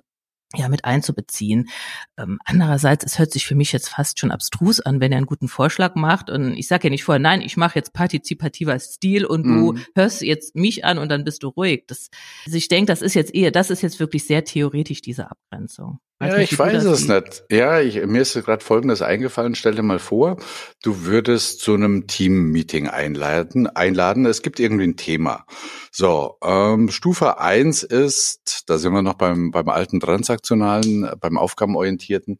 ja 0.55 0.69
mit 0.69 0.85
einzubeziehen. 0.85 1.69
Ähm, 2.17 2.39
andererseits, 2.45 3.05
es 3.05 3.19
hört 3.19 3.31
sich 3.31 3.45
für 3.45 3.55
mich 3.55 3.71
jetzt 3.71 3.89
fast 3.89 4.19
schon 4.19 4.31
abstrus 4.31 4.79
an, 4.79 4.99
wenn 4.99 5.11
er 5.11 5.17
einen 5.17 5.25
guten 5.25 5.47
Vorschlag 5.47 5.95
macht 5.95 6.29
und 6.29 6.55
ich 6.55 6.67
sage 6.67 6.85
ja 6.85 6.89
nicht 6.89 7.03
vorher, 7.03 7.19
nein, 7.19 7.41
ich 7.41 7.57
mache 7.57 7.79
jetzt 7.79 7.93
partizipativer 7.93 8.79
Stil 8.79 9.25
und 9.25 9.45
mm. 9.45 9.53
du 9.53 9.71
mhm. 9.73 9.85
hörst 9.95 10.21
jetzt 10.21 10.55
mich 10.55 10.85
an 10.85 10.97
und 10.97 11.09
dann 11.09 11.23
bist 11.23 11.43
du 11.43 11.49
ruhig. 11.49 11.85
Das, 11.87 12.09
also 12.45 12.57
ich 12.57 12.67
denke, 12.67 12.91
das 12.91 13.01
ist 13.01 13.13
jetzt 13.13 13.33
eher, 13.33 13.51
das 13.51 13.69
ist 13.69 13.81
jetzt 13.81 13.99
wirklich 13.99 14.25
sehr 14.25 14.43
theoretisch 14.43 15.01
diese 15.01 15.29
Abgrenzung. 15.29 15.99
Ja, 16.27 16.37
ich 16.37 16.57
weiß 16.57 16.85
es 16.85 17.07
nicht. 17.07 17.43
Ja, 17.51 17.81
ich, 17.81 18.05
mir 18.05 18.21
ist 18.21 18.33
gerade 18.33 18.63
Folgendes 18.63 19.01
eingefallen. 19.01 19.55
Stell 19.55 19.75
dir 19.75 19.83
mal 19.83 19.99
vor, 19.99 20.37
du 20.81 21.03
würdest 21.03 21.59
zu 21.59 21.73
einem 21.73 22.07
Team-Meeting 22.07 22.87
einladen, 22.87 23.67
einladen. 23.67 24.25
Es 24.25 24.41
gibt 24.41 24.59
irgendwie 24.59 24.85
ein 24.85 24.95
Thema. 24.95 25.45
So, 25.91 26.37
ähm, 26.43 26.89
Stufe 26.89 27.39
eins 27.39 27.83
ist, 27.83 28.63
da 28.67 28.77
sind 28.77 28.93
wir 28.93 29.01
noch 29.01 29.15
beim, 29.15 29.51
beim 29.51 29.69
alten 29.69 29.99
transaktionalen, 30.43 31.09
beim 31.19 31.37
aufgabenorientierten. 31.37 32.37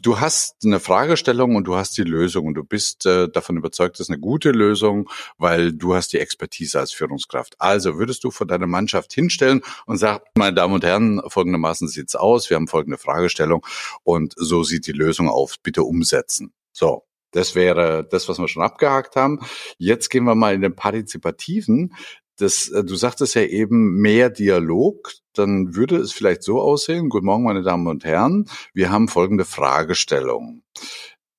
Du 0.00 0.20
hast 0.20 0.64
eine 0.64 0.80
Fragestellung 0.80 1.54
und 1.54 1.64
du 1.64 1.76
hast 1.76 1.96
die 1.96 2.02
Lösung 2.02 2.46
und 2.46 2.54
du 2.54 2.64
bist 2.64 3.06
äh, 3.06 3.28
davon 3.28 3.56
überzeugt, 3.56 3.96
das 3.96 4.06
ist 4.06 4.10
eine 4.10 4.20
gute 4.20 4.50
Lösung, 4.50 5.08
weil 5.38 5.72
du 5.72 5.94
hast 5.94 6.12
die 6.12 6.18
Expertise 6.18 6.80
als 6.80 6.92
Führungskraft. 6.92 7.54
Also 7.60 7.98
würdest 7.98 8.24
du 8.24 8.30
vor 8.30 8.46
deiner 8.46 8.66
Mannschaft 8.66 9.12
hinstellen 9.12 9.62
und 9.86 9.98
sagen, 9.98 10.24
meine 10.34 10.54
Damen 10.54 10.74
und 10.74 10.84
Herren, 10.84 11.22
folgendermaßen 11.26 11.88
sieht's 11.88 12.16
aus. 12.16 12.50
Wir 12.50 12.56
haben 12.56 12.68
folgende 12.68 12.98
Fragestellung 12.98 13.64
und 14.02 14.34
so 14.36 14.64
sieht 14.64 14.86
die 14.86 14.92
Lösung 14.92 15.28
auf. 15.28 15.56
Bitte 15.62 15.84
umsetzen. 15.84 16.52
So, 16.72 17.04
das 17.32 17.54
wäre 17.54 18.06
das, 18.08 18.28
was 18.28 18.38
wir 18.38 18.48
schon 18.48 18.62
abgehakt 18.62 19.16
haben. 19.16 19.40
Jetzt 19.78 20.10
gehen 20.10 20.24
wir 20.24 20.34
mal 20.34 20.54
in 20.54 20.60
den 20.60 20.76
partizipativen 20.76 21.94
das, 22.36 22.68
äh, 22.68 22.84
du 22.84 22.94
sagtest 22.96 23.34
ja 23.34 23.42
eben 23.42 24.00
mehr 24.00 24.30
Dialog, 24.30 25.12
dann 25.34 25.74
würde 25.74 25.96
es 25.96 26.12
vielleicht 26.12 26.42
so 26.42 26.60
aussehen. 26.60 27.08
Guten 27.08 27.26
Morgen, 27.26 27.44
meine 27.44 27.62
Damen 27.62 27.86
und 27.86 28.04
Herren. 28.04 28.48
Wir 28.74 28.90
haben 28.90 29.08
folgende 29.08 29.44
Fragestellung. 29.44 30.62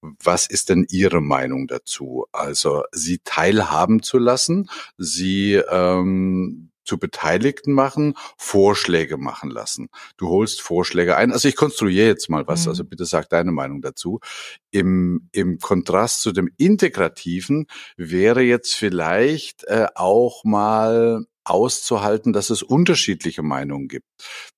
Was 0.01 0.47
ist 0.47 0.69
denn 0.69 0.85
Ihre 0.89 1.21
Meinung 1.21 1.67
dazu? 1.67 2.25
Also 2.33 2.83
Sie 2.91 3.19
teilhaben 3.23 4.03
zu 4.03 4.17
lassen, 4.17 4.69
Sie 4.97 5.53
ähm, 5.53 6.72
zu 6.83 6.97
Beteiligten 6.97 7.73
machen, 7.73 8.15
Vorschläge 8.37 9.17
machen 9.17 9.49
lassen. 9.49 9.89
Du 10.17 10.29
holst 10.29 10.61
Vorschläge 10.61 11.17
ein. 11.17 11.31
Also 11.31 11.47
ich 11.47 11.55
konstruiere 11.55 12.07
jetzt 12.07 12.29
mal 12.29 12.47
was, 12.47 12.65
mhm. 12.65 12.69
also 12.69 12.83
bitte 12.83 13.05
sag 13.05 13.29
deine 13.29 13.51
Meinung 13.51 13.81
dazu. 13.81 14.19
Im, 14.71 15.29
im 15.31 15.59
Kontrast 15.59 16.21
zu 16.21 16.31
dem 16.31 16.49
Integrativen 16.57 17.67
wäre 17.97 18.41
jetzt 18.41 18.73
vielleicht 18.75 19.63
äh, 19.65 19.87
auch 19.95 20.43
mal 20.43 21.25
auszuhalten, 21.45 22.33
dass 22.33 22.49
es 22.49 22.63
unterschiedliche 22.63 23.43
Meinungen 23.43 23.87
gibt, 23.87 24.07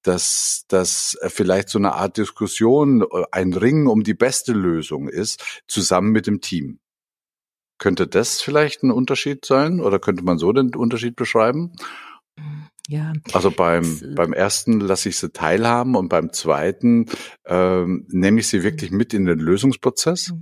dass 0.03 0.65
dass 0.67 1.17
vielleicht 1.27 1.69
so 1.69 1.79
eine 1.79 1.93
Art 1.93 2.17
Diskussion, 2.17 3.01
äh, 3.01 3.23
ein 3.31 3.53
Ringen 3.53 3.87
um 3.87 4.03
die 4.03 4.13
beste 4.13 4.53
Lösung 4.53 5.09
ist, 5.09 5.63
zusammen 5.67 6.11
mit 6.11 6.27
dem 6.27 6.41
Team. 6.41 6.79
Könnte 7.77 8.07
das 8.07 8.41
vielleicht 8.41 8.83
ein 8.83 8.91
Unterschied 8.91 9.43
sein 9.45 9.81
oder 9.81 9.99
könnte 9.99 10.23
man 10.23 10.37
so 10.37 10.53
den 10.53 10.75
Unterschied 10.75 11.15
beschreiben? 11.15 11.73
Ja. 12.87 13.13
Also 13.33 13.51
beim, 13.51 13.83
das, 13.83 14.01
äh, 14.01 14.13
beim 14.13 14.33
ersten 14.33 14.79
lasse 14.79 15.09
ich 15.09 15.17
sie 15.17 15.31
teilhaben 15.31 15.95
und 15.95 16.09
beim 16.09 16.31
zweiten 16.31 17.07
ähm, 17.45 18.05
nehme 18.09 18.39
ich 18.39 18.47
sie 18.47 18.63
wirklich 18.63 18.91
mit 18.91 19.13
in 19.13 19.25
den 19.25 19.39
Lösungsprozess. 19.39 20.33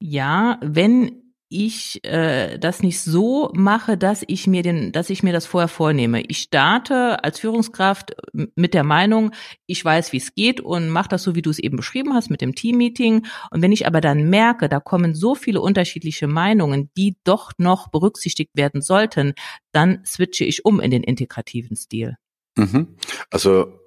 Ja, 0.00 0.58
wenn 0.62 1.23
ich 1.54 2.04
äh, 2.04 2.58
das 2.58 2.82
nicht 2.82 3.00
so 3.00 3.52
mache, 3.54 3.96
dass 3.96 4.24
ich 4.26 4.48
mir 4.48 4.64
den, 4.64 4.90
dass 4.90 5.08
ich 5.08 5.22
mir 5.22 5.32
das 5.32 5.46
vorher 5.46 5.68
vornehme. 5.68 6.22
Ich 6.22 6.38
starte 6.38 7.22
als 7.22 7.38
Führungskraft 7.38 8.16
mit 8.32 8.74
der 8.74 8.82
Meinung, 8.82 9.30
ich 9.66 9.84
weiß, 9.84 10.12
wie 10.12 10.16
es 10.16 10.34
geht 10.34 10.60
und 10.60 10.88
mache 10.88 11.08
das 11.10 11.22
so, 11.22 11.36
wie 11.36 11.42
du 11.42 11.50
es 11.50 11.60
eben 11.60 11.76
beschrieben 11.76 12.12
hast 12.12 12.28
mit 12.28 12.40
dem 12.40 12.56
Teammeeting. 12.56 13.26
Und 13.52 13.62
wenn 13.62 13.70
ich 13.70 13.86
aber 13.86 14.00
dann 14.00 14.28
merke, 14.28 14.68
da 14.68 14.80
kommen 14.80 15.14
so 15.14 15.36
viele 15.36 15.60
unterschiedliche 15.60 16.26
Meinungen, 16.26 16.90
die 16.96 17.16
doch 17.22 17.52
noch 17.56 17.88
berücksichtigt 17.88 18.50
werden 18.54 18.82
sollten, 18.82 19.34
dann 19.70 20.00
switche 20.04 20.44
ich 20.44 20.64
um 20.64 20.80
in 20.80 20.90
den 20.90 21.04
integrativen 21.04 21.76
Stil. 21.76 22.16
Mhm. 22.56 22.96
Also 23.30 23.83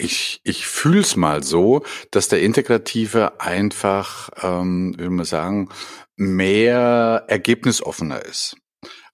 ich, 0.00 0.40
ich 0.44 0.66
fühle 0.66 1.00
es 1.00 1.16
mal 1.16 1.42
so, 1.42 1.84
dass 2.10 2.28
der 2.28 2.42
Integrative 2.42 3.40
einfach, 3.40 4.30
ähm, 4.42 4.94
wie 4.98 5.08
man 5.08 5.24
sagen, 5.24 5.68
mehr 6.16 7.24
ergebnisoffener 7.28 8.24
ist. 8.24 8.56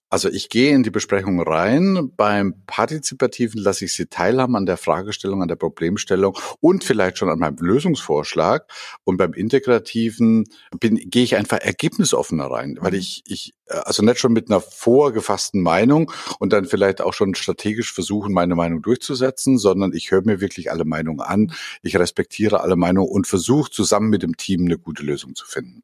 Also 0.09 0.29
ich 0.29 0.49
gehe 0.49 0.73
in 0.73 0.85
die 0.85 0.91
Besprechung 0.91 1.41
rein. 1.43 2.13
Beim 2.17 2.55
Partizipativen 2.67 3.61
lasse 3.61 3.87
ich 3.87 3.95
Sie 3.95 4.07
teilhaben 4.07 4.55
an 4.55 4.65
der 4.65 4.77
Fragestellung, 4.77 5.43
an 5.43 5.49
der 5.49 5.57
Problemstellung 5.57 6.39
und 6.61 6.85
vielleicht 6.85 7.19
schon 7.19 7.29
an 7.29 7.41
meinem 7.41 7.57
Lösungsvorschlag. 7.59 8.71
Und 9.03 9.17
beim 9.17 9.33
Integrativen 9.33 10.45
bin, 10.79 10.97
gehe 10.97 11.25
ich 11.25 11.35
einfach 11.35 11.59
ergebnisoffener 11.59 12.47
rein, 12.47 12.79
weil 12.81 12.93
mhm. 12.93 12.99
ich, 12.99 13.25
ich, 13.27 13.55
also 13.67 14.05
nicht 14.05 14.21
schon 14.21 14.33
mit 14.33 14.49
einer 14.49 14.61
vorgefassten 14.61 15.61
Meinung 15.61 16.13
und 16.39 16.53
dann 16.53 16.67
vielleicht 16.67 17.01
auch 17.01 17.13
schon 17.13 17.35
strategisch 17.35 17.93
versuchen, 17.93 18.33
meine 18.33 18.55
Meinung 18.55 18.83
durchzusetzen, 18.83 19.59
sondern 19.59 19.93
ich 19.93 20.13
höre 20.13 20.23
mir 20.25 20.41
wirklich 20.41 20.71
alle 20.71 20.85
Meinungen 20.85 21.21
an. 21.21 21.53
Ich 21.83 21.99
respektiere 21.99 22.61
alle 22.61 22.77
Meinungen 22.77 23.11
und 23.11 23.27
versuche 23.27 23.73
zusammen 23.73 24.09
mit 24.09 24.23
dem 24.23 24.37
Team 24.37 24.67
eine 24.67 24.79
gute 24.79 25.03
Lösung 25.03 25.35
zu 25.35 25.47
finden. 25.47 25.83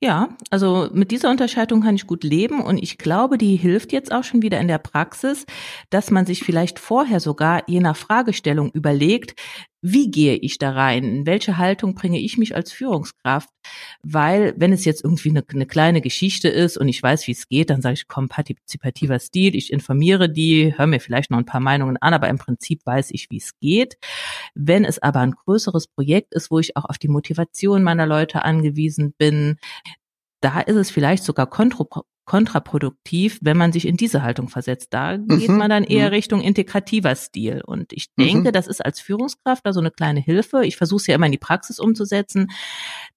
Ja, 0.00 0.30
also 0.50 0.88
mit 0.92 1.10
dieser 1.10 1.30
Unterscheidung 1.30 1.82
kann 1.82 1.94
ich 1.94 2.06
gut 2.06 2.24
leben 2.24 2.60
und 2.60 2.78
ich 2.78 2.98
glaube, 2.98 3.38
die 3.38 3.56
hilft 3.56 3.92
jetzt 3.92 4.12
auch 4.12 4.24
schon 4.24 4.42
wieder 4.42 4.58
in 4.60 4.68
der 4.68 4.78
Praxis, 4.78 5.46
dass 5.90 6.10
man 6.10 6.26
sich 6.26 6.42
vielleicht 6.42 6.78
vorher 6.78 7.20
sogar 7.20 7.62
je 7.68 7.80
nach 7.80 7.96
Fragestellung 7.96 8.70
überlegt, 8.72 9.34
wie 9.82 10.10
gehe 10.10 10.36
ich 10.36 10.58
da 10.58 10.72
rein? 10.72 11.04
In 11.04 11.26
welche 11.26 11.56
Haltung 11.56 11.94
bringe 11.94 12.18
ich 12.18 12.36
mich 12.36 12.54
als 12.54 12.72
Führungskraft? 12.72 13.48
Weil, 14.02 14.54
wenn 14.56 14.72
es 14.72 14.84
jetzt 14.84 15.02
irgendwie 15.02 15.30
eine, 15.30 15.44
eine 15.48 15.66
kleine 15.66 16.00
Geschichte 16.00 16.48
ist 16.48 16.76
und 16.76 16.88
ich 16.88 17.02
weiß, 17.02 17.26
wie 17.26 17.32
es 17.32 17.48
geht, 17.48 17.70
dann 17.70 17.80
sage 17.82 17.94
ich, 17.94 18.08
komm, 18.08 18.28
partizipativer 18.28 19.18
Stil, 19.18 19.54
ich 19.54 19.72
informiere 19.72 20.28
die, 20.28 20.76
höre 20.76 20.86
mir 20.86 21.00
vielleicht 21.00 21.30
noch 21.30 21.38
ein 21.38 21.46
paar 21.46 21.60
Meinungen 21.60 21.96
an, 21.96 22.14
aber 22.14 22.28
im 22.28 22.38
Prinzip 22.38 22.84
weiß 22.84 23.10
ich, 23.12 23.30
wie 23.30 23.38
es 23.38 23.58
geht. 23.58 23.96
Wenn 24.54 24.84
es 24.84 24.98
aber 24.98 25.20
ein 25.20 25.32
größeres 25.32 25.86
Projekt 25.88 26.34
ist, 26.34 26.50
wo 26.50 26.58
ich 26.58 26.76
auch 26.76 26.84
auf 26.84 26.98
die 26.98 27.08
Motivation 27.08 27.82
meiner 27.82 28.06
Leute 28.06 28.44
angewiesen 28.44 29.14
bin, 29.16 29.56
da 30.40 30.60
ist 30.60 30.76
es 30.76 30.90
vielleicht 30.90 31.24
sogar 31.24 31.46
kontraproduktiv, 32.30 33.40
wenn 33.42 33.56
man 33.56 33.72
sich 33.72 33.88
in 33.88 33.96
diese 33.96 34.22
Haltung 34.22 34.46
versetzt. 34.46 34.94
Da 34.94 35.16
geht 35.16 35.48
mhm. 35.48 35.56
man 35.56 35.68
dann 35.68 35.82
eher 35.82 36.06
mhm. 36.06 36.14
Richtung 36.14 36.40
integrativer 36.40 37.16
Stil. 37.16 37.60
Und 37.66 37.92
ich 37.92 38.14
denke, 38.14 38.50
mhm. 38.50 38.52
das 38.52 38.68
ist 38.68 38.84
als 38.84 39.00
Führungskraft 39.00 39.66
da 39.66 39.72
so 39.72 39.80
eine 39.80 39.90
kleine 39.90 40.20
Hilfe. 40.20 40.64
Ich 40.64 40.76
versuche 40.76 41.00
es 41.00 41.06
ja 41.08 41.16
immer 41.16 41.26
in 41.26 41.32
die 41.32 41.38
Praxis 41.38 41.80
umzusetzen, 41.80 42.52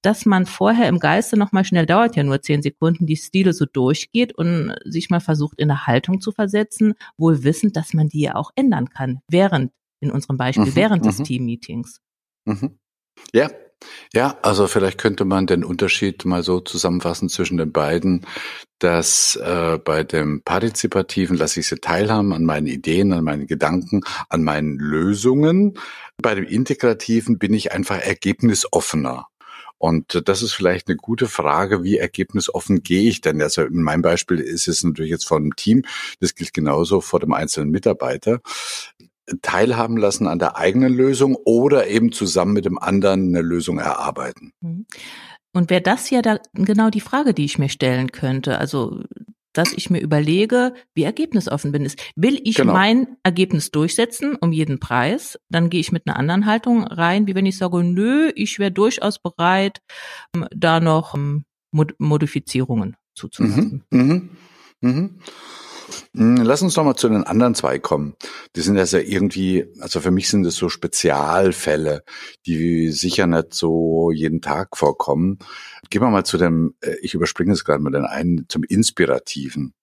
dass 0.01 0.25
man 0.25 0.47
vorher 0.47 0.89
im 0.89 0.97
Geiste 0.97 1.37
nochmal 1.37 1.63
schnell, 1.63 1.85
dauert 1.85 2.15
ja 2.15 2.23
nur 2.23 2.41
zehn 2.41 2.63
Sekunden, 2.63 3.05
die 3.05 3.15
Stile 3.15 3.53
so 3.53 3.65
durchgeht 3.65 4.33
und 4.33 4.73
sich 4.83 5.11
mal 5.11 5.19
versucht, 5.19 5.59
in 5.59 5.69
eine 5.69 5.85
Haltung 5.85 6.19
zu 6.19 6.31
versetzen, 6.31 6.95
wohl 7.15 7.43
wissend, 7.43 7.77
dass 7.77 7.93
man 7.93 8.09
die 8.09 8.21
ja 8.21 8.33
auch 8.33 8.49
ändern 8.55 8.89
kann, 8.89 9.19
während, 9.27 9.73
in 9.99 10.09
unserem 10.09 10.37
Beispiel, 10.37 10.65
mhm. 10.65 10.75
während 10.75 11.05
des 11.05 11.19
mhm. 11.19 11.23
Teammeetings. 11.25 12.01
Mhm. 12.45 12.79
Ja, 13.31 13.51
ja, 14.13 14.37
also 14.41 14.67
vielleicht 14.67 14.97
könnte 14.97 15.25
man 15.25 15.47
den 15.47 15.63
Unterschied 15.63 16.25
mal 16.25 16.43
so 16.43 16.59
zusammenfassen 16.59 17.29
zwischen 17.29 17.57
den 17.57 17.71
beiden, 17.71 18.25
dass 18.79 19.35
äh, 19.37 19.79
bei 19.83 20.03
dem 20.03 20.41
Partizipativen 20.43 21.37
lasse 21.37 21.61
ich 21.61 21.67
sie 21.67 21.77
teilhaben 21.77 22.33
an 22.33 22.43
meinen 22.43 22.67
Ideen, 22.67 23.13
an 23.13 23.23
meinen 23.23 23.47
Gedanken, 23.47 24.01
an 24.29 24.43
meinen 24.43 24.77
Lösungen. 24.77 25.75
Bei 26.17 26.35
dem 26.35 26.45
Integrativen 26.45 27.37
bin 27.37 27.53
ich 27.53 27.71
einfach 27.71 27.99
ergebnisoffener. 27.99 29.27
Und 29.77 30.21
das 30.29 30.41
ist 30.41 30.53
vielleicht 30.53 30.87
eine 30.87 30.95
gute 30.95 31.27
Frage, 31.27 31.83
wie 31.83 31.97
ergebnisoffen 31.97 32.83
gehe 32.83 33.09
ich 33.09 33.19
denn? 33.19 33.41
Also 33.41 33.63
in 33.63 33.83
meinem 33.83 34.01
Beispiel 34.01 34.39
ist 34.39 34.69
es 34.69 34.81
natürlich 34.83 35.11
jetzt 35.11 35.27
von 35.27 35.43
einem 35.43 35.55
Team, 35.57 35.83
das 36.21 36.35
gilt 36.35 36.53
genauso 36.53 37.01
vor 37.01 37.19
dem 37.19 37.33
einzelnen 37.33 37.69
Mitarbeiter 37.69 38.39
teilhaben 39.41 39.97
lassen 39.97 40.27
an 40.27 40.39
der 40.39 40.57
eigenen 40.57 40.93
Lösung 40.93 41.35
oder 41.45 41.87
eben 41.87 42.11
zusammen 42.11 42.53
mit 42.53 42.65
dem 42.65 42.77
anderen 42.77 43.29
eine 43.29 43.41
Lösung 43.41 43.79
erarbeiten. 43.79 44.51
Mhm. 44.61 44.85
Und 45.55 45.69
wäre 45.69 45.81
das 45.81 46.09
ja 46.09 46.21
da 46.21 46.39
genau 46.53 46.89
die 46.89 47.01
Frage, 47.01 47.33
die 47.33 47.45
ich 47.45 47.59
mir 47.59 47.69
stellen 47.69 48.11
könnte. 48.11 48.57
Also 48.57 49.03
dass 49.53 49.71
ich 49.71 49.89
mir 49.89 50.01
überlege, 50.01 50.73
wie 50.95 51.03
ergebnisoffen 51.03 51.71
bin. 51.71 51.89
Will 52.15 52.41
ich 52.43 52.55
genau. 52.55 52.73
mein 52.73 53.17
Ergebnis 53.23 53.71
durchsetzen 53.71 54.35
um 54.35 54.51
jeden 54.51 54.79
Preis, 54.79 55.39
dann 55.49 55.69
gehe 55.69 55.79
ich 55.79 55.91
mit 55.91 56.07
einer 56.07 56.17
anderen 56.17 56.45
Haltung 56.45 56.83
rein, 56.83 57.27
wie 57.27 57.35
wenn 57.35 57.45
ich 57.45 57.57
sage, 57.57 57.83
nö, 57.83 58.31
ich 58.35 58.59
wäre 58.59 58.71
durchaus 58.71 59.19
bereit, 59.19 59.81
ähm, 60.35 60.47
da 60.53 60.79
noch 60.79 61.13
ähm, 61.13 61.45
Modifizierungen 61.71 62.97
zuzulassen. 63.15 63.83
Mhm, 63.91 64.29
mh, 64.81 64.89
mh. 64.89 65.09
Hm, 66.15 66.37
lass 66.37 66.61
uns 66.61 66.73
doch 66.73 66.83
mal 66.83 66.95
zu 66.95 67.09
den 67.09 67.23
anderen 67.23 67.55
zwei 67.55 67.79
kommen. 67.79 68.15
Die 68.55 68.61
sind 68.61 68.75
ja 68.75 68.85
sehr 68.85 69.07
irgendwie, 69.07 69.65
also 69.79 69.99
für 69.99 70.11
mich 70.11 70.29
sind 70.29 70.43
das 70.43 70.55
so 70.55 70.69
Spezialfälle, 70.69 72.03
die 72.45 72.91
sicher 72.91 73.27
nicht 73.27 73.53
so 73.53 74.11
jeden 74.11 74.41
Tag 74.41 74.77
vorkommen. 74.77 75.39
Gehen 75.89 76.01
wir 76.01 76.09
mal 76.09 76.25
zu 76.25 76.37
dem, 76.37 76.75
äh, 76.81 76.95
ich 77.01 77.13
überspringe 77.13 77.53
es 77.53 77.65
gerade 77.65 77.81
mal 77.81 77.91
den 77.91 78.05
einen, 78.05 78.45
zum 78.49 78.63
Inspirativen. 78.63 79.73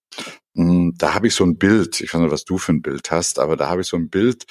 Hm, 0.57 0.95
da 0.99 1.15
habe 1.15 1.29
ich 1.29 1.35
so 1.35 1.45
ein 1.45 1.59
Bild, 1.59 2.01
ich 2.01 2.13
weiß 2.13 2.21
nicht, 2.21 2.33
was 2.33 2.45
du 2.45 2.59
für 2.59 2.73
ein 2.73 2.83
Bild 2.83 3.11
hast, 3.11 3.39
aber 3.39 3.57
da 3.57 3.69
habe 3.69 3.83
ich 3.83 3.87
so 3.87 3.97
ein 3.97 4.11
Bild, 4.11 4.47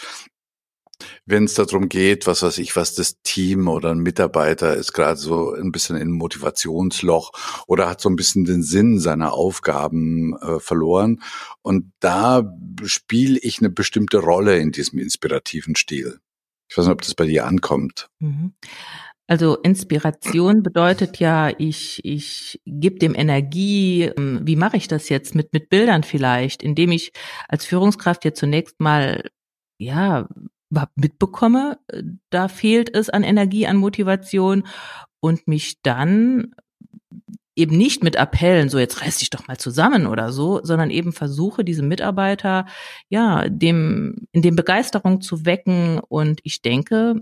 wenn 1.25 1.45
es 1.45 1.53
darum 1.53 1.89
geht, 1.89 2.27
was 2.27 2.41
weiß 2.43 2.57
ich, 2.57 2.75
was 2.75 2.95
das 2.95 3.21
Team 3.21 3.67
oder 3.67 3.91
ein 3.91 3.99
Mitarbeiter 3.99 4.75
ist 4.75 4.93
gerade 4.93 5.19
so 5.19 5.53
ein 5.53 5.71
bisschen 5.71 5.95
in 5.95 6.11
Motivationsloch 6.11 7.31
oder 7.67 7.89
hat 7.89 8.01
so 8.01 8.09
ein 8.09 8.15
bisschen 8.15 8.45
den 8.45 8.63
Sinn 8.63 8.99
seiner 8.99 9.33
Aufgaben 9.33 10.37
äh, 10.37 10.59
verloren. 10.59 11.21
Und 11.61 11.91
da 11.99 12.43
spiele 12.83 13.39
ich 13.39 13.59
eine 13.59 13.69
bestimmte 13.69 14.17
Rolle 14.19 14.57
in 14.57 14.71
diesem 14.71 14.99
inspirativen 14.99 15.75
Stil. 15.75 16.19
Ich 16.69 16.77
weiß 16.77 16.85
nicht, 16.85 16.93
ob 16.93 17.01
das 17.01 17.15
bei 17.15 17.25
dir 17.25 17.45
ankommt. 17.45 18.09
Mhm. 18.19 18.53
Also 19.29 19.57
Inspiration 19.57 20.63
bedeutet 20.63 21.19
ja, 21.19 21.51
ich, 21.55 22.03
ich 22.03 22.59
gebe 22.65 22.97
dem 22.97 23.13
Energie. 23.13 24.05
Ähm, 24.05 24.41
wie 24.43 24.55
mache 24.55 24.77
ich 24.77 24.87
das 24.87 25.07
jetzt 25.09 25.35
mit, 25.35 25.53
mit 25.53 25.69
Bildern 25.69 26.01
vielleicht, 26.01 26.63
indem 26.63 26.91
ich 26.91 27.11
als 27.47 27.63
Führungskraft 27.63 28.25
jetzt 28.25 28.39
zunächst 28.39 28.79
mal 28.79 29.29
ja 29.77 30.27
überhaupt 30.69 30.97
mitbekomme, 30.97 31.79
äh, 31.87 32.03
da 32.29 32.47
fehlt 32.47 32.95
es 32.95 33.09
an 33.09 33.23
Energie, 33.23 33.67
an 33.67 33.77
Motivation 33.77 34.65
und 35.19 35.47
mich 35.47 35.81
dann 35.81 36.53
eben 37.55 37.77
nicht 37.77 38.03
mit 38.03 38.15
Appellen, 38.15 38.69
so 38.69 38.79
jetzt 38.79 39.01
reiß 39.01 39.17
dich 39.17 39.29
doch 39.29 39.47
mal 39.47 39.57
zusammen 39.57 40.07
oder 40.07 40.31
so, 40.31 40.61
sondern 40.63 40.89
eben 40.89 41.11
versuche, 41.11 41.65
diesem 41.65 41.89
Mitarbeiter, 41.89 42.65
ja, 43.09 43.49
dem, 43.49 44.27
in 44.31 44.41
dem 44.41 44.55
Begeisterung 44.55 45.19
zu 45.19 45.45
wecken. 45.45 45.99
Und 45.99 46.39
ich 46.43 46.61
denke, 46.61 47.15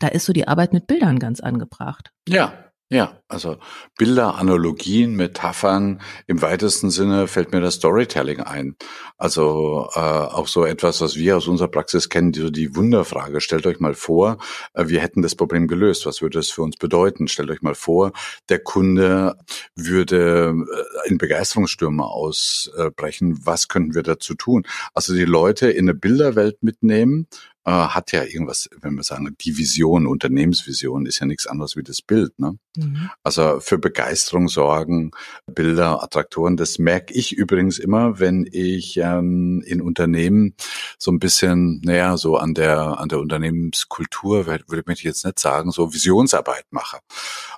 da 0.00 0.08
ist 0.08 0.26
so 0.26 0.32
die 0.32 0.48
Arbeit 0.48 0.72
mit 0.72 0.88
Bildern 0.88 1.20
ganz 1.20 1.40
angebracht. 1.40 2.10
Ja, 2.28 2.65
ja, 2.88 3.20
also 3.26 3.56
Bilder, 3.98 4.36
Analogien, 4.36 5.16
Metaphern, 5.16 6.00
im 6.28 6.40
weitesten 6.40 6.90
Sinne 6.90 7.26
fällt 7.26 7.50
mir 7.50 7.60
das 7.60 7.74
Storytelling 7.74 8.40
ein. 8.40 8.76
Also 9.18 9.88
äh, 9.94 9.98
auch 9.98 10.46
so 10.46 10.64
etwas, 10.64 11.00
was 11.00 11.16
wir 11.16 11.36
aus 11.36 11.48
unserer 11.48 11.66
Praxis 11.66 12.08
kennen, 12.08 12.30
die, 12.30 12.40
so 12.40 12.50
die 12.50 12.76
Wunderfrage. 12.76 13.40
Stellt 13.40 13.66
euch 13.66 13.80
mal 13.80 13.94
vor, 13.94 14.38
äh, 14.74 14.86
wir 14.86 15.00
hätten 15.00 15.22
das 15.22 15.34
Problem 15.34 15.66
gelöst. 15.66 16.06
Was 16.06 16.22
würde 16.22 16.38
es 16.38 16.52
für 16.52 16.62
uns 16.62 16.76
bedeuten? 16.76 17.26
Stellt 17.26 17.50
euch 17.50 17.60
mal 17.60 17.74
vor, 17.74 18.12
der 18.48 18.60
Kunde 18.60 19.36
würde 19.74 20.54
äh, 20.54 21.08
in 21.08 21.18
Begeisterungsstürme 21.18 22.04
ausbrechen. 22.04 23.40
Was 23.44 23.66
könnten 23.66 23.96
wir 23.96 24.04
dazu 24.04 24.36
tun? 24.36 24.64
Also 24.94 25.12
die 25.12 25.24
Leute 25.24 25.70
in 25.70 25.86
eine 25.86 25.94
Bilderwelt 25.94 26.62
mitnehmen 26.62 27.26
äh, 27.66 27.70
hat 27.70 28.12
ja 28.12 28.22
irgendwas, 28.22 28.70
wenn 28.80 28.94
wir 28.94 29.02
sagen, 29.02 29.36
die 29.40 29.58
Vision, 29.58 30.06
Unternehmensvision 30.06 31.04
ist 31.04 31.18
ja 31.18 31.26
nichts 31.26 31.48
anderes 31.48 31.76
wie 31.76 31.82
das 31.82 32.00
Bild. 32.00 32.38
Ne? 32.38 32.58
Mhm. 32.76 33.10
Also 33.24 33.58
für 33.58 33.76
Begeisterung 33.78 34.48
sorgen, 34.48 35.10
Bilder, 35.46 36.02
Attraktoren, 36.02 36.56
das 36.56 36.78
merke 36.78 37.12
ich 37.12 37.32
übrigens 37.32 37.78
immer, 37.78 38.20
wenn 38.20 38.48
ich 38.50 38.98
ähm, 38.98 39.62
in 39.66 39.82
Unternehmen 39.82 40.54
so 40.96 41.10
ein 41.10 41.18
bisschen, 41.18 41.80
naja, 41.84 42.16
so 42.16 42.36
an 42.36 42.54
der, 42.54 43.00
an 43.00 43.08
der 43.08 43.18
Unternehmenskultur, 43.18 44.46
würde 44.46 44.92
ich 44.92 45.02
jetzt 45.02 45.24
nicht 45.24 45.40
sagen, 45.40 45.72
so 45.72 45.92
Visionsarbeit 45.92 46.66
mache. 46.70 46.98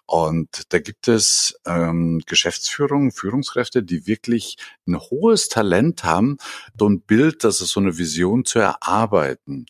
Und 0.06 0.62
da 0.70 0.78
gibt 0.78 1.06
es 1.08 1.60
ähm, 1.66 2.22
Geschäftsführung, 2.24 3.12
Führungskräfte, 3.12 3.82
die 3.82 4.06
wirklich 4.06 4.56
ein 4.86 4.98
hohes 4.98 5.50
Talent 5.50 6.04
haben, 6.04 6.38
so 6.78 6.88
ein 6.88 7.02
Bild, 7.02 7.44
das 7.44 7.60
ist 7.60 7.72
so 7.72 7.80
eine 7.80 7.98
Vision 7.98 8.46
zu 8.46 8.58
erarbeiten. 8.58 9.66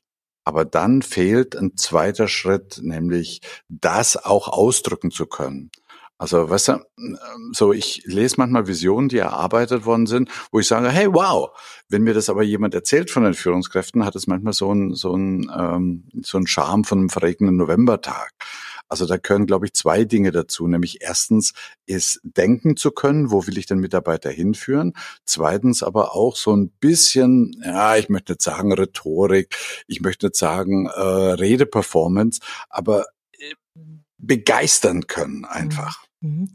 Aber 0.49 0.65
dann 0.65 1.03
fehlt 1.03 1.55
ein 1.55 1.77
zweiter 1.77 2.27
Schritt, 2.27 2.81
nämlich 2.83 3.43
das 3.69 4.17
auch 4.17 4.49
ausdrücken 4.49 5.11
zu 5.11 5.27
können. 5.27 5.71
Also, 6.17 6.49
weißt 6.49 6.69
du, 6.69 6.79
so 7.53 7.75
ich 7.75 8.03
lese 8.07 8.37
manchmal 8.39 8.67
Visionen, 8.67 9.11
die 9.11 9.19
erarbeitet 9.19 9.85
worden 9.85 10.07
sind, 10.07 10.31
wo 10.51 10.59
ich 10.59 10.67
sage, 10.67 10.89
hey, 10.89 11.13
wow. 11.13 11.51
Wenn 11.91 12.03
mir 12.03 12.15
das 12.15 12.31
aber 12.31 12.43
jemand 12.43 12.73
erzählt 12.73 13.11
von 13.11 13.25
den 13.25 13.35
Führungskräften, 13.35 14.07
hat 14.07 14.17
es 14.17 14.27
manchmal 14.27 14.55
so 14.55 14.73
ein 14.73 14.95
so 14.95 15.15
ein 15.15 15.53
ähm, 15.55 16.05
so 16.23 16.39
ein 16.39 16.47
Charme 16.47 16.85
von 16.85 17.01
einem 17.01 17.11
verregneten 17.11 17.59
Novembertag. 17.59 18.33
Also 18.89 19.07
da 19.07 19.19
können, 19.19 19.47
glaube 19.47 19.67
ich, 19.67 19.75
zwei 19.75 20.05
Dinge 20.05 20.33
dazu. 20.33 20.67
Nämlich 20.67 21.03
erstens 21.03 21.53
ist 21.87 22.21
denken 22.23 22.77
zu 22.77 22.91
können, 22.91 23.31
wo 23.31 23.47
will 23.47 23.59
ich 23.59 23.67
den 23.67 23.79
Mitarbeiter 23.79 24.31
hinführen. 24.31 24.95
Zweitens 25.25 25.83
aber 25.83 26.15
auch 26.15 26.37
so 26.37 26.55
ein 26.55 26.71
bisschen, 26.71 27.63
ja, 27.65 27.97
ich 27.97 28.09
möchte 28.09 28.33
nicht 28.33 28.43
sagen 28.43 28.73
Rhetorik, 28.73 29.55
ich 29.87 30.01
möchte 30.01 30.27
nicht 30.27 30.37
sagen 30.37 30.87
äh, 30.87 31.01
Redeperformance, 31.01 32.41
aber 32.69 33.07
äh, 33.39 33.55
begeistern 34.19 35.07
können 35.07 35.45
einfach. 35.45 36.08
Mhm. 36.21 36.49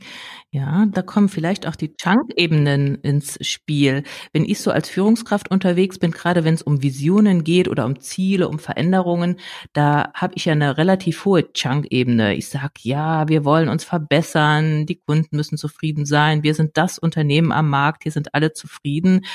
Ja, 0.52 0.86
da 0.92 1.02
kommen 1.02 1.30
vielleicht 1.30 1.68
auch 1.68 1.78
die 1.78 1.96
Chunk-Ebenen 1.96 2.96
ins 2.96 3.38
Spiel. 3.48 4.04
Wenn 4.34 4.44
ich 4.44 4.60
so 4.60 4.72
als 4.72 4.90
Führungskraft 4.90 5.52
unterwegs 5.52 6.00
bin, 6.00 6.12
gerade 6.12 6.44
wenn 6.44 6.54
es 6.54 6.62
um 6.62 6.84
Visionen 6.84 7.46
geht 7.46 7.70
oder 7.70 7.86
um 7.86 8.00
Ziele, 8.02 8.50
um 8.50 8.60
Veränderungen, 8.60 9.38
da 9.72 10.12
habe 10.14 10.34
ich 10.36 10.46
ja 10.46 10.52
eine 10.52 10.78
relativ 10.78 11.24
hohe 11.24 11.54
Chunk-Ebene. 11.54 12.36
Ich 12.36 12.50
sag, 12.50 12.84
ja, 12.84 13.30
wir 13.30 13.46
wollen 13.46 13.70
uns 13.70 13.86
verbessern, 13.86 14.86
die 14.86 14.98
Kunden 15.00 15.38
müssen 15.38 15.58
zufrieden 15.58 16.06
sein, 16.06 16.44
wir 16.44 16.56
sind 16.56 16.76
das 16.76 17.00
Unternehmen 17.00 17.54
am 17.54 17.70
Markt, 17.70 18.04
hier 18.04 18.12
sind 18.12 18.36
alle 18.36 18.52
zufrieden. 18.52 19.26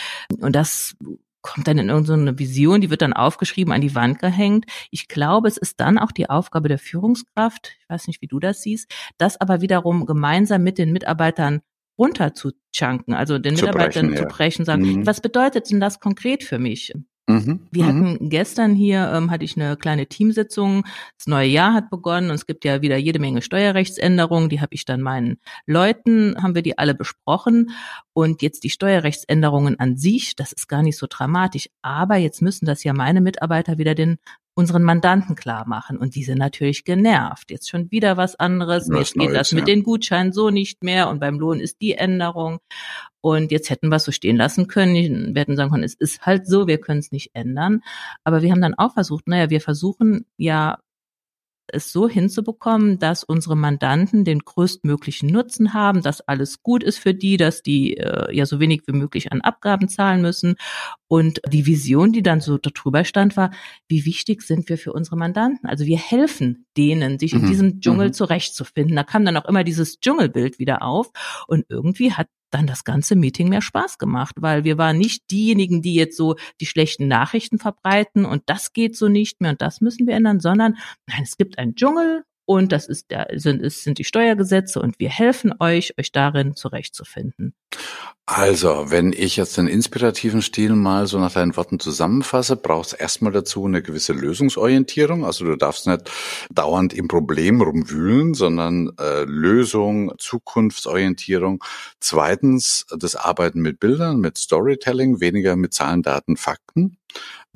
Und 0.41 0.55
das 0.55 0.95
kommt 1.43 1.69
dann 1.69 1.79
in 1.79 1.89
irgendeine 1.89 2.39
Vision, 2.39 2.81
die 2.81 2.91
wird 2.91 3.03
dann 3.03 3.13
aufgeschrieben, 3.13 3.73
an 3.73 3.81
die 3.81 3.95
Wand 3.95 4.19
gehängt. 4.19 4.67
Ich 4.91 5.09
glaube, 5.09 5.49
es 5.49 5.57
ist 5.57 5.81
dann 5.81 5.99
auch 5.99 6.13
die 6.13 6.29
Aufgabe 6.29 6.69
der 6.69 6.79
Führungskraft, 6.79 7.77
ich 7.81 7.89
weiß 7.89 8.07
nicht, 8.07 8.23
wie 8.23 8.27
du 8.27 8.41
das 8.41 8.63
siehst, 8.63 8.93
das 9.19 9.41
aber 9.41 9.61
wiederum 9.61 10.07
gemeinsam 10.07 10.63
mit 10.63 10.79
den 10.79 10.93
Mitarbeitern 10.93 11.61
runter 11.99 12.35
zu 12.35 12.53
chunken, 12.73 13.15
also 13.15 13.39
den 13.39 13.57
zu 13.57 13.67
Mitarbeitern 13.67 14.09
brechen, 14.09 14.17
zu 14.17 14.25
brechen, 14.25 14.65
sagen, 14.65 14.83
mhm. 14.83 15.07
was 15.07 15.21
bedeutet 15.21 15.71
denn 15.71 15.81
das 15.81 16.01
konkret 16.01 16.45
für 16.45 16.59
mich? 16.59 16.93
Mhm. 17.29 17.61
Wir 17.71 17.85
mhm. 17.85 17.89
hatten 17.89 18.31
gestern 18.31 18.75
hier, 18.75 19.13
ähm, 19.13 19.31
hatte 19.31 19.45
ich 19.45 19.57
eine 19.57 19.77
kleine 19.77 20.07
Teamsitzung. 20.07 20.85
Das 21.19 21.27
neue 21.27 21.47
Jahr 21.47 21.75
hat 21.75 21.91
begonnen 21.91 22.31
und 22.31 22.37
es 22.37 22.47
gibt 22.47 22.65
ja 22.65 22.81
wieder 22.81 22.97
jede 22.97 23.19
Menge 23.19 23.43
Steuerrechtsänderungen. 23.43 24.49
Die 24.49 24.63
habe 24.63 24.75
ich 24.75 24.87
dann 24.87 25.03
meinen 25.03 25.39
Leuten, 25.67 26.43
haben 26.43 26.55
wir 26.55 26.63
die 26.63 26.79
alle 26.79 26.95
besprochen. 26.95 27.71
Und 28.15 28.41
jetzt 28.41 28.65
die 28.65 28.71
Steuerrechtsänderungen 28.71 29.79
an 29.79 29.99
sich, 29.99 30.37
das 30.37 30.53
ist 30.53 30.69
gar 30.69 30.83
nicht 30.83 30.97
so 30.97 31.07
dramatisch. 31.09 31.69
Aber 31.83 32.17
jetzt 32.17 32.41
müssen 32.41 32.65
das 32.65 32.83
ja 32.83 32.95
meine 32.95 33.21
Mitarbeiter 33.21 33.77
wieder 33.77 33.95
den 33.95 34.19
unseren 34.59 34.83
Mandanten 34.83 35.37
klar 35.37 35.69
machen. 35.69 35.99
Und 35.99 36.17
die 36.17 36.25
sind 36.25 36.39
natürlich 36.39 36.83
genervt. 36.83 37.53
Jetzt 37.53 37.71
schon 37.71 37.93
wieder 37.93 38.17
was 38.17 38.35
anderes. 38.35 38.89
Was 38.91 38.99
jetzt 38.99 39.15
geht 39.15 39.31
Neues, 39.31 39.39
das 39.39 39.53
mit 39.53 39.69
ja. 39.69 39.75
den 39.75 39.85
Gutscheinen 39.85 40.33
so 40.33 40.51
nicht 40.51 40.83
mehr 40.83 41.09
und 41.09 41.21
beim 41.21 41.39
Lohn 41.39 41.61
ist 41.61 41.81
die 41.81 41.95
Änderung. 41.95 42.59
Und 43.21 43.53
jetzt 43.53 43.71
hätten 43.71 43.89
wir 43.89 43.97
es 43.97 44.05
so 44.05 44.11
stehen 44.11 44.37
lassen 44.37 44.67
können. 44.67 45.33
Wir 45.33 45.41
hätten 45.41 45.55
sagen 45.55 45.71
können, 45.71 45.85
es 45.85 45.95
ist 45.95 46.27
halt 46.27 46.49
so, 46.49 46.67
wir 46.67 46.79
können 46.79 46.99
es 46.99 47.13
nicht 47.13 47.31
ändern. 47.35 47.83
Aber 48.25 48.43
wir 48.43 48.51
haben 48.51 48.61
dann 48.61 48.75
auch 48.75 48.95
versucht, 48.95 49.29
naja, 49.29 49.49
wir 49.49 49.61
versuchen 49.61 50.27
ja 50.39 50.79
es 51.69 51.93
so 51.93 52.09
hinzubekommen, 52.09 52.99
dass 52.99 53.25
unsere 53.25 53.57
Mandanten 53.57 54.25
den 54.25 54.41
größtmöglichen 54.41 55.31
Nutzen 55.31 55.75
haben, 55.75 56.03
dass 56.03 56.21
alles 56.23 56.63
gut 56.63 56.83
ist 56.83 56.99
für 56.99 57.15
die, 57.15 57.37
dass 57.37 57.63
die 57.63 57.97
äh, 57.97 58.35
ja 58.35 58.47
so 58.47 58.59
wenig 58.59 58.83
wie 58.87 58.93
möglich 58.93 59.31
an 59.31 59.41
Abgaben 59.41 59.89
zahlen 59.89 60.23
müssen. 60.23 60.57
Und 61.09 61.41
die 61.51 61.67
Vision, 61.67 62.13
die 62.13 62.23
dann 62.23 62.41
so 62.41 62.59
darüber 62.59 63.05
stand, 63.05 63.37
war, 63.37 63.51
wie 63.89 64.05
wichtig 64.05 64.43
sind 64.43 64.69
wir 64.69 64.79
für 64.79 64.93
unsere 64.93 65.17
Mandanten? 65.17 65.69
Also 65.69 65.87
wir 65.87 65.99
helfen 65.99 66.67
denen, 66.77 67.19
sich 67.19 67.33
in 67.33 67.43
mhm. 67.43 67.47
diesem 67.47 67.81
Dschungel 67.81 68.09
mhm. 68.09 68.13
zurechtzufinden. 68.13 68.95
Da 68.95 69.05
kam 69.05 69.25
dann 69.25 69.37
auch 69.37 69.47
immer 69.47 69.65
dieses 69.65 70.01
Dschungelbild 70.01 70.59
wieder 70.59 70.83
auf. 70.83 71.11
Und 71.47 71.65
irgendwie 71.69 72.13
hat 72.13 72.29
dann 72.51 72.67
das 72.67 72.85
ganze 72.85 73.17
Meeting 73.17 73.49
mehr 73.49 73.63
Spaß 73.63 73.99
gemacht, 73.99 74.37
weil 74.39 74.65
wir 74.65 74.79
waren 74.79 74.99
nicht 74.99 75.31
diejenigen, 75.31 75.83
die 75.83 75.95
jetzt 75.95 76.17
so 76.17 76.37
die 76.61 76.67
schlechten 76.67 77.09
Nachrichten 77.09 77.59
verbreiten 77.59 78.25
und 78.25 78.43
das 78.47 78.73
geht 78.73 78.97
so 78.97 79.09
nicht 79.09 79.41
mehr 79.41 79.51
und 79.51 79.63
das 79.63 79.81
müssen 79.81 80.07
wir 80.07 80.15
ändern, 80.15 80.41
sondern 80.41 80.77
nein, 81.07 81.23
es 81.25 81.37
gibt 81.37 81.59
einen 81.59 81.75
Dschungel 81.75 82.25
und 82.49 82.73
das 82.73 82.87
ist 82.87 83.11
der, 83.11 83.29
sind, 83.35 83.61
ist, 83.61 83.85
sind 83.85 83.99
die 83.99 84.05
Steuergesetze 84.05 84.81
und 84.81 84.99
wir 84.99 85.11
helfen 85.11 85.53
euch, 85.61 85.93
euch 85.99 86.13
darin 86.13 86.57
zurechtzufinden. 86.57 87.53
Also, 88.25 88.87
wenn 88.91 89.13
ich 89.13 89.37
jetzt 89.37 89.59
den 89.59 89.67
inspirativen 89.67 90.41
Stil 90.41 90.75
mal 90.75 91.07
so 91.07 91.19
nach 91.19 91.35
deinen 91.35 91.57
Worten 91.57 91.79
zusammenfasse, 91.79 92.57
braucht 92.57 92.87
es 92.87 92.93
erstmal 92.95 93.33
dazu 93.33 93.67
eine 93.67 93.83
gewisse 93.83 94.15
Lösungsorientierung. 94.15 95.27
Also 95.27 95.45
du 95.45 95.57
darfst 95.57 95.87
nicht 95.87 96.11
dauernd 96.51 96.95
im 96.95 97.07
Problem 97.07 97.61
rumwühlen, 97.61 98.33
sondern 98.33 98.93
äh, 98.99 99.25
Lösung, 99.25 100.15
Zukunftsorientierung. 100.17 101.63
Zweitens 102.01 102.87
das 102.99 103.15
Arbeiten 103.15 103.61
mit 103.61 103.79
Bildern, 103.79 104.21
mit 104.21 104.39
Storytelling, 104.39 105.21
weniger 105.21 105.55
mit 105.55 105.75
Zahlen, 105.75 106.03
Daten, 106.03 106.39
Fakten. 106.39 106.97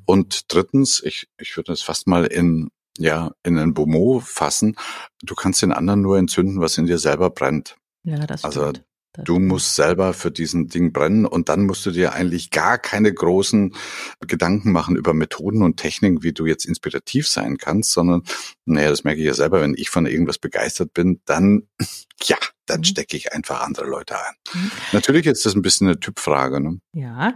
Und 0.04 0.52
drittens, 0.52 1.02
ich, 1.02 1.28
ich 1.38 1.56
würde 1.56 1.72
das 1.72 1.80
fast 1.80 2.06
mal 2.06 2.26
in 2.26 2.68
ja, 2.98 3.32
in 3.42 3.58
ein 3.58 3.74
Beaumot 3.74 4.24
fassen. 4.24 4.76
Du 5.22 5.34
kannst 5.34 5.62
den 5.62 5.72
anderen 5.72 6.02
nur 6.02 6.18
entzünden, 6.18 6.60
was 6.60 6.78
in 6.78 6.86
dir 6.86 6.98
selber 6.98 7.30
brennt. 7.30 7.76
Ja, 8.04 8.26
das 8.26 8.44
also 8.44 8.68
stimmt. 8.68 8.86
Du 9.24 9.38
musst 9.38 9.74
selber 9.74 10.14
für 10.14 10.30
diesen 10.30 10.68
Ding 10.68 10.92
brennen 10.92 11.26
und 11.26 11.50
dann 11.50 11.66
musst 11.66 11.84
du 11.84 11.90
dir 11.90 12.14
eigentlich 12.14 12.50
gar 12.50 12.78
keine 12.78 13.12
großen 13.12 13.74
Gedanken 14.26 14.72
machen 14.72 14.96
über 14.96 15.12
Methoden 15.12 15.62
und 15.62 15.76
Techniken, 15.76 16.22
wie 16.22 16.32
du 16.32 16.46
jetzt 16.46 16.64
inspirativ 16.64 17.28
sein 17.28 17.58
kannst, 17.58 17.92
sondern, 17.92 18.22
naja, 18.64 18.88
das 18.88 19.04
merke 19.04 19.20
ich 19.20 19.26
ja 19.26 19.34
selber, 19.34 19.60
wenn 19.60 19.74
ich 19.76 19.90
von 19.90 20.06
irgendwas 20.06 20.38
begeistert 20.38 20.94
bin, 20.94 21.20
dann, 21.26 21.68
ja, 22.22 22.38
dann 22.64 22.80
mhm. 22.80 22.84
stecke 22.84 23.14
ich 23.18 23.34
einfach 23.34 23.60
andere 23.60 23.86
Leute 23.86 24.16
ein. 24.16 24.34
Mhm. 24.54 24.70
Natürlich 24.92 25.26
ist 25.26 25.44
das 25.44 25.54
ein 25.54 25.62
bisschen 25.62 25.88
eine 25.88 26.00
Typfrage. 26.00 26.60
Ne? 26.60 26.80
Ja, 26.94 27.34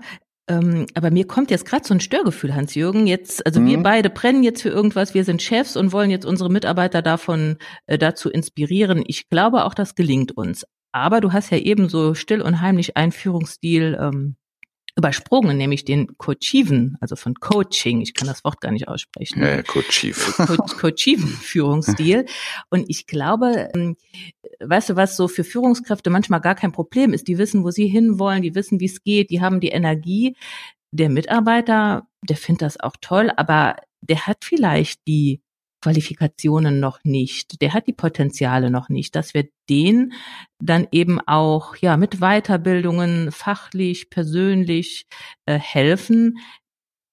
ähm, 0.48 0.86
aber 0.94 1.10
mir 1.10 1.26
kommt 1.26 1.50
jetzt 1.50 1.66
gerade 1.66 1.86
so 1.86 1.94
ein 1.94 2.00
Störgefühl, 2.00 2.54
Hans-Jürgen. 2.54 3.06
Jetzt, 3.06 3.44
also 3.44 3.60
mhm. 3.60 3.66
wir 3.66 3.82
beide 3.82 4.10
brennen 4.10 4.42
jetzt 4.42 4.62
für 4.62 4.68
irgendwas, 4.68 5.14
wir 5.14 5.24
sind 5.24 5.42
Chefs 5.42 5.76
und 5.76 5.92
wollen 5.92 6.10
jetzt 6.10 6.24
unsere 6.24 6.50
Mitarbeiter 6.50 7.02
davon 7.02 7.56
äh, 7.86 7.98
dazu 7.98 8.30
inspirieren. 8.30 9.02
Ich 9.06 9.28
glaube 9.28 9.64
auch, 9.64 9.74
das 9.74 9.94
gelingt 9.94 10.36
uns. 10.36 10.64
Aber 10.92 11.20
du 11.20 11.32
hast 11.32 11.50
ja 11.50 11.58
eben 11.58 11.88
so 11.88 12.14
still 12.14 12.40
und 12.40 12.60
heimlich 12.60 12.96
einen 12.96 13.12
Führungsstil 13.12 13.98
ähm, 14.00 14.36
übersprungen, 14.96 15.58
nämlich 15.58 15.84
den 15.84 16.16
Coachiven, 16.16 16.96
also 17.00 17.16
von 17.16 17.34
Coaching. 17.34 18.00
Ich 18.00 18.14
kann 18.14 18.26
das 18.26 18.44
Wort 18.44 18.60
gar 18.62 18.72
nicht 18.72 18.88
aussprechen. 18.88 19.42
Ja, 19.42 19.62
Coachiv. 19.62 20.36
Co 20.46 20.56
Coachiven 20.56 21.28
Führungsstil. 21.28 22.24
Und 22.70 22.88
ich 22.88 23.06
glaube, 23.06 23.68
ähm, 23.74 23.96
weißt 24.60 24.90
du, 24.90 24.96
was 24.96 25.16
so 25.16 25.28
für 25.28 25.44
Führungskräfte 25.44 26.08
manchmal 26.08 26.40
gar 26.40 26.54
kein 26.54 26.72
Problem 26.72 27.12
ist. 27.12 27.28
Die 27.28 27.36
wissen, 27.36 27.62
wo 27.62 27.70
sie 27.70 27.86
hinwollen, 27.86 28.42
die 28.42 28.54
wissen, 28.54 28.80
wie 28.80 28.86
es 28.86 29.02
geht, 29.02 29.30
die 29.30 29.42
haben 29.42 29.60
die 29.60 29.68
Energie. 29.68 30.34
Der 30.92 31.10
Mitarbeiter, 31.10 32.06
der 32.22 32.36
findet 32.36 32.62
das 32.62 32.80
auch 32.80 32.96
toll, 33.00 33.30
aber 33.36 33.76
der 34.00 34.26
hat 34.26 34.44
vielleicht 34.44 35.06
die 35.06 35.42
Qualifikationen 35.86 36.80
noch 36.80 36.98
nicht, 37.04 37.62
der 37.62 37.72
hat 37.72 37.86
die 37.86 37.92
Potenziale 37.92 38.72
noch 38.72 38.88
nicht, 38.88 39.14
dass 39.14 39.34
wir 39.34 39.46
den 39.70 40.14
dann 40.58 40.88
eben 40.90 41.20
auch 41.20 41.76
ja 41.76 41.96
mit 41.96 42.18
Weiterbildungen 42.18 43.30
fachlich, 43.30 44.10
persönlich 44.10 45.06
äh, 45.44 45.60
helfen, 45.60 46.38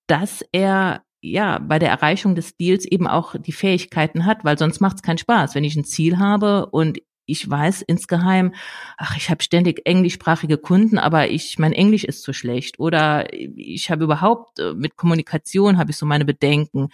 dass 0.08 0.44
er 0.52 1.04
ja 1.22 1.60
bei 1.60 1.78
der 1.78 1.92
Erreichung 1.92 2.34
des 2.34 2.58
Deals 2.58 2.86
eben 2.86 3.06
auch 3.06 3.36
die 3.38 3.52
Fähigkeiten 3.52 4.26
hat, 4.26 4.44
weil 4.44 4.58
sonst 4.58 4.82
macht 4.82 4.96
es 4.96 5.04
keinen 5.04 5.20
Spaß, 5.20 5.54
wenn 5.54 5.64
ich 5.64 5.76
ein 5.76 5.86
Ziel 5.86 6.18
habe 6.18 6.66
und 6.66 6.98
ich 7.28 7.48
weiß 7.48 7.84
insgeheim, 7.84 8.56
ach, 8.98 9.16
ich 9.18 9.30
habe 9.30 9.44
ständig 9.44 9.82
englischsprachige 9.86 10.58
Kunden, 10.58 10.98
aber 10.98 11.30
ich 11.30 11.60
mein 11.60 11.74
Englisch 11.74 12.06
ist 12.06 12.24
zu 12.24 12.34
schlecht 12.34 12.80
oder 12.80 13.32
ich 13.32 13.92
habe 13.92 14.06
überhaupt 14.06 14.58
äh, 14.58 14.74
mit 14.74 14.96
Kommunikation 14.96 15.78
habe 15.78 15.92
ich 15.92 15.98
so 15.98 16.08
meine 16.08 16.26
Bedenken 16.26 16.90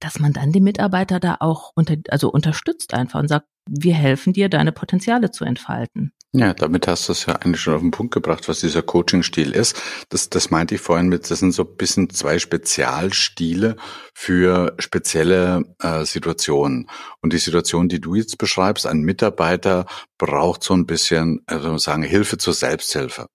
dass 0.00 0.18
man 0.18 0.32
dann 0.32 0.52
die 0.52 0.60
Mitarbeiter 0.60 1.20
da 1.20 1.36
auch 1.40 1.72
unter, 1.74 1.96
also 2.08 2.30
unterstützt 2.30 2.94
einfach 2.94 3.20
und 3.20 3.28
sagt, 3.28 3.46
wir 3.68 3.94
helfen 3.94 4.32
dir, 4.32 4.48
deine 4.48 4.72
Potenziale 4.72 5.30
zu 5.30 5.44
entfalten. 5.44 6.12
Ja, 6.32 6.54
damit 6.54 6.86
hast 6.86 7.08
du 7.08 7.12
es 7.12 7.26
ja 7.26 7.34
eigentlich 7.34 7.60
schon 7.60 7.74
auf 7.74 7.80
den 7.80 7.90
Punkt 7.90 8.14
gebracht, 8.14 8.48
was 8.48 8.60
dieser 8.60 8.82
Coaching-Stil 8.82 9.50
ist. 9.50 9.82
Das, 10.10 10.30
das 10.30 10.50
meinte 10.50 10.76
ich 10.76 10.80
vorhin 10.80 11.08
mit, 11.08 11.28
das 11.28 11.40
sind 11.40 11.50
so 11.52 11.64
ein 11.64 11.76
bisschen 11.76 12.08
zwei 12.10 12.38
Spezialstile 12.38 13.74
für 14.14 14.74
spezielle 14.78 15.64
äh, 15.80 16.04
Situationen. 16.04 16.88
Und 17.20 17.32
die 17.32 17.38
Situation, 17.38 17.88
die 17.88 18.00
du 18.00 18.14
jetzt 18.14 18.38
beschreibst, 18.38 18.86
ein 18.86 19.00
Mitarbeiter 19.00 19.86
braucht 20.18 20.62
so 20.62 20.72
ein 20.74 20.86
bisschen, 20.86 21.40
also 21.46 21.76
sagen, 21.78 22.04
Hilfe 22.04 22.38
zur 22.38 22.54
Selbsthilfe. 22.54 23.26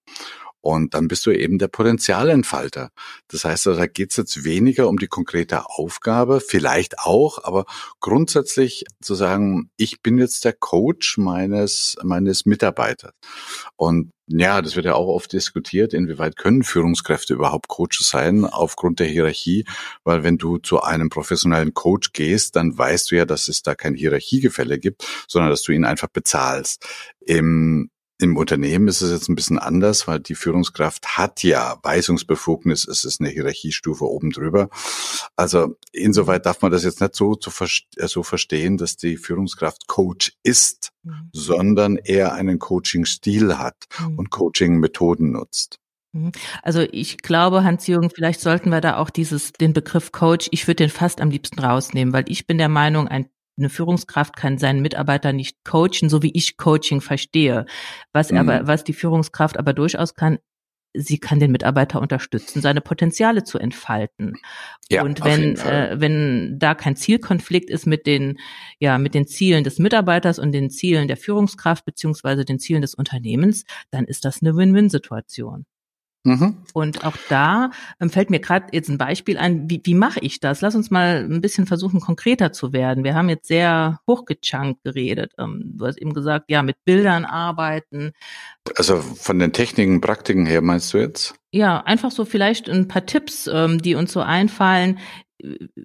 Und 0.66 0.94
dann 0.94 1.06
bist 1.06 1.24
du 1.26 1.30
eben 1.30 1.58
der 1.58 1.68
Potenzialentfalter. 1.68 2.90
Das 3.28 3.44
heißt, 3.44 3.66
da 3.66 3.86
geht 3.86 4.10
es 4.10 4.16
jetzt 4.16 4.42
weniger 4.42 4.88
um 4.88 4.98
die 4.98 5.06
konkrete 5.06 5.70
Aufgabe, 5.70 6.40
vielleicht 6.40 6.98
auch, 6.98 7.44
aber 7.44 7.66
grundsätzlich 8.00 8.84
zu 9.00 9.14
sagen, 9.14 9.70
ich 9.76 10.02
bin 10.02 10.18
jetzt 10.18 10.44
der 10.44 10.54
Coach 10.54 11.18
meines, 11.18 11.96
meines 12.02 12.46
Mitarbeiters. 12.46 13.12
Und 13.76 14.10
ja, 14.26 14.60
das 14.60 14.74
wird 14.74 14.86
ja 14.86 14.96
auch 14.96 15.06
oft 15.06 15.32
diskutiert, 15.32 15.94
inwieweit 15.94 16.34
können 16.34 16.64
Führungskräfte 16.64 17.34
überhaupt 17.34 17.68
Coaches 17.68 18.08
sein 18.08 18.44
aufgrund 18.44 18.98
der 18.98 19.06
Hierarchie, 19.06 19.66
weil 20.02 20.24
wenn 20.24 20.36
du 20.36 20.58
zu 20.58 20.82
einem 20.82 21.10
professionellen 21.10 21.74
Coach 21.74 22.12
gehst, 22.12 22.56
dann 22.56 22.76
weißt 22.76 23.12
du 23.12 23.14
ja, 23.14 23.24
dass 23.24 23.46
es 23.46 23.62
da 23.62 23.76
kein 23.76 23.94
Hierarchiegefälle 23.94 24.80
gibt, 24.80 25.06
sondern 25.28 25.50
dass 25.50 25.62
du 25.62 25.70
ihn 25.70 25.84
einfach 25.84 26.08
bezahlst. 26.08 26.84
Im 27.20 27.88
im 28.18 28.36
Unternehmen 28.36 28.88
ist 28.88 29.02
es 29.02 29.10
jetzt 29.10 29.28
ein 29.28 29.34
bisschen 29.34 29.58
anders, 29.58 30.08
weil 30.08 30.20
die 30.20 30.34
Führungskraft 30.34 31.18
hat 31.18 31.42
ja 31.42 31.78
Weisungsbefugnis, 31.82 32.88
es 32.88 33.04
ist 33.04 33.20
eine 33.20 33.28
Hierarchiestufe 33.28 34.04
oben 34.04 34.30
drüber. 34.30 34.70
Also 35.36 35.76
insoweit 35.92 36.46
darf 36.46 36.62
man 36.62 36.72
das 36.72 36.84
jetzt 36.84 37.00
nicht 37.00 37.14
so, 37.14 37.34
zu, 37.34 37.50
äh, 37.96 38.08
so 38.08 38.22
verstehen, 38.22 38.78
dass 38.78 38.96
die 38.96 39.16
Führungskraft 39.16 39.86
Coach 39.86 40.32
ist, 40.42 40.92
mhm. 41.02 41.30
sondern 41.32 41.96
eher 41.96 42.32
einen 42.32 42.58
Coaching-Stil 42.58 43.58
hat 43.58 43.84
mhm. 44.00 44.18
und 44.18 44.30
Coaching-Methoden 44.30 45.32
nutzt. 45.32 45.78
Mhm. 46.12 46.32
Also 46.62 46.80
ich 46.80 47.18
glaube, 47.18 47.64
Hans-Jürgen, 47.64 48.10
vielleicht 48.10 48.40
sollten 48.40 48.70
wir 48.70 48.80
da 48.80 48.96
auch 48.96 49.10
dieses, 49.10 49.52
den 49.52 49.74
Begriff 49.74 50.12
Coach, 50.12 50.48
ich 50.52 50.66
würde 50.66 50.84
den 50.84 50.90
fast 50.90 51.20
am 51.20 51.30
liebsten 51.30 51.60
rausnehmen, 51.60 52.14
weil 52.14 52.24
ich 52.28 52.46
bin 52.46 52.56
der 52.56 52.70
Meinung, 52.70 53.08
ein 53.08 53.28
eine 53.58 53.70
Führungskraft 53.70 54.36
kann 54.36 54.58
seinen 54.58 54.82
Mitarbeiter 54.82 55.32
nicht 55.32 55.64
coachen, 55.64 56.08
so 56.08 56.22
wie 56.22 56.32
ich 56.32 56.56
Coaching 56.56 57.00
verstehe. 57.00 57.66
Was 58.12 58.30
mhm. 58.30 58.38
aber, 58.38 58.66
was 58.66 58.84
die 58.84 58.92
Führungskraft 58.92 59.58
aber 59.58 59.72
durchaus 59.72 60.14
kann, 60.14 60.38
sie 60.96 61.18
kann 61.18 61.40
den 61.40 61.52
Mitarbeiter 61.52 62.00
unterstützen, 62.00 62.62
seine 62.62 62.80
Potenziale 62.80 63.44
zu 63.44 63.58
entfalten. 63.58 64.34
Ja, 64.90 65.02
und 65.02 65.22
wenn 65.24 65.56
äh, 65.56 65.96
wenn 65.98 66.58
da 66.58 66.74
kein 66.74 66.96
Zielkonflikt 66.96 67.70
ist 67.70 67.86
mit 67.86 68.06
den 68.06 68.38
ja 68.78 68.98
mit 68.98 69.14
den 69.14 69.26
Zielen 69.26 69.64
des 69.64 69.78
Mitarbeiters 69.78 70.38
und 70.38 70.52
den 70.52 70.70
Zielen 70.70 71.08
der 71.08 71.16
Führungskraft 71.16 71.84
beziehungsweise 71.84 72.44
den 72.44 72.58
Zielen 72.58 72.82
des 72.82 72.94
Unternehmens, 72.94 73.64
dann 73.90 74.04
ist 74.04 74.24
das 74.24 74.42
eine 74.42 74.56
Win-Win-Situation. 74.56 75.66
Mhm. 76.26 76.56
Und 76.74 77.04
auch 77.04 77.16
da 77.28 77.70
ähm, 78.00 78.10
fällt 78.10 78.30
mir 78.30 78.40
gerade 78.40 78.66
jetzt 78.72 78.88
ein 78.88 78.98
Beispiel 78.98 79.38
ein, 79.38 79.70
wie, 79.70 79.80
wie 79.84 79.94
mache 79.94 80.18
ich 80.20 80.40
das? 80.40 80.60
Lass 80.60 80.74
uns 80.74 80.90
mal 80.90 81.24
ein 81.24 81.40
bisschen 81.40 81.66
versuchen, 81.66 82.00
konkreter 82.00 82.52
zu 82.52 82.72
werden. 82.72 83.04
Wir 83.04 83.14
haben 83.14 83.28
jetzt 83.28 83.46
sehr 83.46 84.00
hochgechunkt 84.08 84.82
geredet. 84.82 85.34
Ähm, 85.38 85.74
du 85.76 85.86
hast 85.86 85.98
eben 85.98 86.14
gesagt, 86.14 86.46
ja, 86.50 86.64
mit 86.64 86.84
Bildern 86.84 87.24
arbeiten. 87.24 88.10
Also 88.74 88.96
von 88.96 89.38
den 89.38 89.52
Techniken, 89.52 90.00
Praktiken 90.00 90.46
her 90.46 90.62
meinst 90.62 90.92
du 90.92 90.98
jetzt? 90.98 91.36
Ja, 91.52 91.80
einfach 91.84 92.10
so 92.10 92.24
vielleicht 92.24 92.68
ein 92.68 92.88
paar 92.88 93.06
Tipps, 93.06 93.46
ähm, 93.46 93.80
die 93.80 93.94
uns 93.94 94.12
so 94.12 94.20
einfallen, 94.20 94.98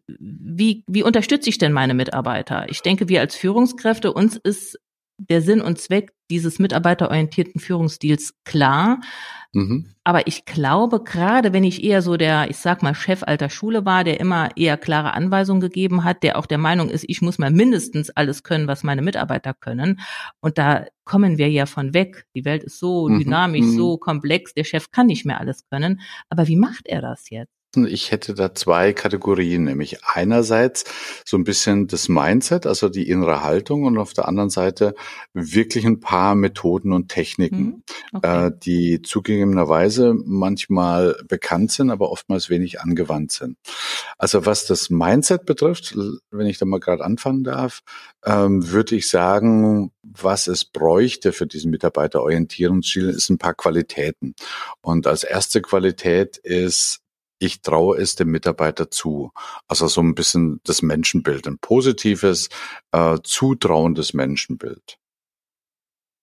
wie, 0.08 0.84
wie 0.88 1.04
unterstütze 1.04 1.50
ich 1.50 1.60
denn 1.60 1.72
meine 1.72 1.94
Mitarbeiter? 1.94 2.66
Ich 2.70 2.82
denke, 2.82 3.10
wir 3.10 3.20
als 3.20 3.36
Führungskräfte, 3.36 4.12
uns 4.12 4.38
ist 4.38 4.80
der 5.18 5.44
Sinn 5.44 5.62
und 5.62 5.78
Zweck 5.78 6.14
dieses 6.32 6.58
mitarbeiterorientierten 6.58 7.62
Führungsstils 7.62 8.34
klar. 8.46 9.02
Mhm. 9.54 9.94
Aber 10.04 10.28
ich 10.28 10.46
glaube, 10.46 11.04
gerade 11.04 11.52
wenn 11.52 11.66
ich 11.66 11.84
eher 11.84 12.02
so 12.02 12.16
der, 12.18 12.50
ich 12.50 12.58
sag 12.58 12.82
mal, 12.82 12.96
Chef 12.96 13.22
alter 13.24 13.50
Schule 13.50 13.86
war, 13.86 14.04
der 14.04 14.20
immer 14.20 14.50
eher 14.56 14.78
klare 14.78 15.14
Anweisungen 15.14 15.62
gegeben 15.62 16.04
hat, 16.04 16.24
der 16.24 16.40
auch 16.40 16.46
der 16.46 16.58
Meinung 16.58 16.90
ist, 16.90 17.06
ich 17.08 17.22
muss 17.22 17.38
mal 17.38 17.52
mindestens 17.52 18.10
alles 18.10 18.44
können, 18.44 18.68
was 18.68 18.84
meine 18.84 19.02
Mitarbeiter 19.02 19.54
können. 19.54 20.00
Und 20.40 20.58
da 20.58 20.86
kommen 21.04 21.38
wir 21.38 21.50
ja 21.50 21.66
von 21.66 21.94
weg. 21.94 22.26
Die 22.34 22.46
Welt 22.46 22.64
ist 22.64 22.80
so 22.80 23.10
mhm. 23.10 23.20
dynamisch, 23.20 23.66
mhm. 23.66 23.76
so 23.76 23.98
komplex, 23.98 24.54
der 24.54 24.64
Chef 24.64 24.90
kann 24.92 25.08
nicht 25.08 25.26
mehr 25.26 25.40
alles 25.40 25.68
können. 25.70 26.00
Aber 26.30 26.48
wie 26.48 26.56
macht 26.56 26.88
er 26.88 27.02
das 27.02 27.30
jetzt? 27.30 27.61
Ich 27.76 28.12
hätte 28.12 28.34
da 28.34 28.54
zwei 28.54 28.92
Kategorien, 28.92 29.64
nämlich 29.64 30.04
einerseits 30.04 30.84
so 31.26 31.38
ein 31.38 31.44
bisschen 31.44 31.88
das 31.88 32.10
Mindset, 32.10 32.66
also 32.66 32.90
die 32.90 33.08
innere 33.08 33.44
Haltung 33.44 33.84
und 33.86 33.98
auf 33.98 34.14
der 34.14 34.28
anderen 34.28 34.50
Seite 34.50 34.94
wirklich 35.34 35.86
ein 35.86 36.02
paar 36.02 36.36
Methoden 36.36 36.92
und 36.92 37.10
Techniken, 37.10 37.64
mhm. 37.64 37.84
okay. 38.14 38.48
äh, 38.48 38.52
die 38.64 39.02
zugegebenerweise 39.02 40.14
manchmal 40.26 41.16
bekannt 41.28 41.72
sind, 41.72 41.92
aber 41.92 42.12
oftmals 42.12 42.50
wenig 42.50 42.82
angewandt 42.82 43.32
sind. 43.32 43.58
Also 44.18 44.46
was 44.46 44.66
das 44.66 44.90
Mindset 44.90 45.46
betrifft, 45.46 45.96
wenn 46.30 46.48
ich 46.48 46.58
da 46.58 46.66
mal 46.66 46.80
gerade 46.80 47.06
anfangen 47.06 47.44
darf, 47.44 47.84
ähm, 48.26 48.70
würde 48.70 48.96
ich 48.96 49.10
sagen, 49.10 49.92
was 50.04 50.48
es 50.48 50.66
bräuchte 50.66 51.32
für 51.32 51.48
diesen 51.48 51.72
Mitarbeiterorientierungsstil, 51.72 53.10
ist 53.10 53.30
ein 53.30 53.38
paar 53.38 53.54
Qualitäten. 53.54 54.36
Und 54.82 55.08
als 55.08 55.24
erste 55.24 55.62
Qualität 55.62 56.38
ist 56.38 57.00
ich 57.42 57.62
traue 57.62 57.98
es 57.98 58.16
dem 58.16 58.30
Mitarbeiter 58.30 58.92
zu. 58.92 59.32
Also 59.68 59.88
so 59.88 60.02
ein 60.02 60.16
bisschen 60.16 60.62
das 60.64 60.82
Menschenbild, 60.82 61.48
ein 61.48 61.58
positives, 61.58 62.50
äh, 62.92 63.18
zutrauendes 63.24 64.14
Menschenbild. 64.14 64.98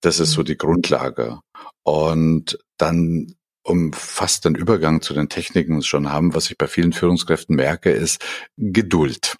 Das 0.01 0.19
ist 0.19 0.31
so 0.31 0.41
mhm. 0.41 0.45
die 0.45 0.57
Grundlage. 0.57 1.39
Und 1.83 2.57
dann 2.77 3.35
um 3.63 3.91
fast 3.93 4.45
den 4.45 4.55
Übergang 4.55 5.01
zu 5.01 5.13
den 5.13 5.29
Techniken 5.29 5.81
schon 5.83 6.09
haben, 6.09 6.33
was 6.33 6.49
ich 6.49 6.57
bei 6.57 6.67
vielen 6.67 6.93
Führungskräften 6.93 7.55
merke, 7.55 7.91
ist 7.91 8.23
Geduld. 8.57 9.35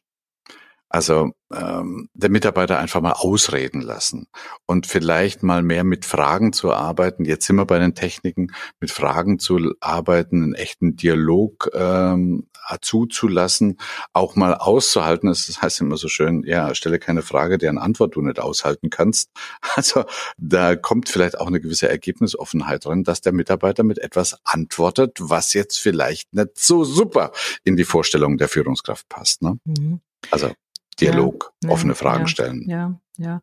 Also 0.89 1.32
ähm, 1.54 2.10
der 2.13 2.30
Mitarbeiter 2.32 2.80
einfach 2.80 3.02
mal 3.02 3.13
ausreden 3.13 3.82
lassen 3.82 4.28
und 4.65 4.88
vielleicht 4.88 5.43
mal 5.43 5.62
mehr 5.62 5.84
mit 5.84 6.04
Fragen 6.04 6.52
zu 6.52 6.73
arbeiten. 6.73 7.25
Jetzt 7.25 7.45
sind 7.45 7.58
wir 7.58 7.65
bei 7.65 7.78
den 7.80 7.93
Techniken, 7.93 8.52
mit 8.80 8.91
Fragen 8.91 9.38
zu 9.38 9.73
arbeiten, 9.80 10.43
einen 10.43 10.54
echten 10.56 10.95
Dialog 10.95 11.69
ähm, 11.73 12.47
zuzulassen, 12.82 13.80
auch 14.13 14.36
mal 14.36 14.54
auszuhalten. 14.54 15.28
Das 15.28 15.62
heißt 15.62 15.82
immer 15.82 15.97
so 15.97 16.08
schön, 16.08 16.43
ja, 16.43 16.73
stelle 16.75 16.99
keine 16.99 17.21
Frage, 17.21 17.58
deren 17.58 17.78
Antwort 17.78 18.15
du 18.15 18.21
nicht 18.21 18.39
aushalten 18.39 18.89
kannst. 18.89 19.30
Also 19.75 20.04
da 20.38 20.75
kommt 20.75 21.08
vielleicht 21.08 21.39
auch 21.39 21.47
eine 21.47 21.62
gewisse 21.62 21.88
Ergebnisoffenheit 21.88 22.84
drin, 22.86 23.04
dass 23.04 23.21
der 23.21 23.32
Mitarbeiter 23.32 23.84
mit 23.84 23.97
etwas 23.99 24.38
antwortet, 24.43 25.17
was 25.19 25.54
jetzt 25.54 25.78
vielleicht 25.80 26.34
nicht 26.34 26.58
so 26.60 26.84
super 26.84 27.32
in 27.63 27.78
die 27.78 27.86
Vorstellung 27.86 28.38
der 28.38 28.49
Führungskraft 28.49 29.08
passt. 29.08 29.41
Ne? 29.41 29.58
Mhm. 29.63 30.02
Also 30.32 30.52
Dialog, 31.01 31.53
ja, 31.63 31.69
offene 31.69 31.95
Fragen 31.95 32.21
ja, 32.21 32.27
stellen. 32.27 32.69
Ja, 32.69 32.99
ja. 33.17 33.41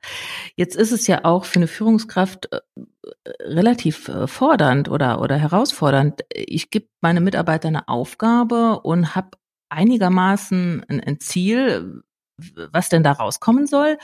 Jetzt 0.54 0.76
ist 0.76 0.92
es 0.92 1.06
ja 1.06 1.24
auch 1.24 1.44
für 1.44 1.56
eine 1.56 1.68
Führungskraft 1.68 2.52
äh, 2.52 2.60
relativ 3.42 4.08
äh, 4.08 4.26
fordernd 4.26 4.88
oder, 4.88 5.20
oder 5.20 5.36
herausfordernd. 5.36 6.22
Ich 6.32 6.70
gebe 6.70 6.86
meine 7.00 7.20
Mitarbeiter 7.20 7.68
eine 7.68 7.88
Aufgabe 7.88 8.80
und 8.80 9.14
habe 9.14 9.30
einigermaßen 9.68 10.84
ein, 10.88 11.00
ein 11.00 11.20
Ziel, 11.20 12.02
was 12.72 12.88
denn 12.88 13.02
da 13.02 13.12
rauskommen 13.12 13.66
soll 13.66 13.98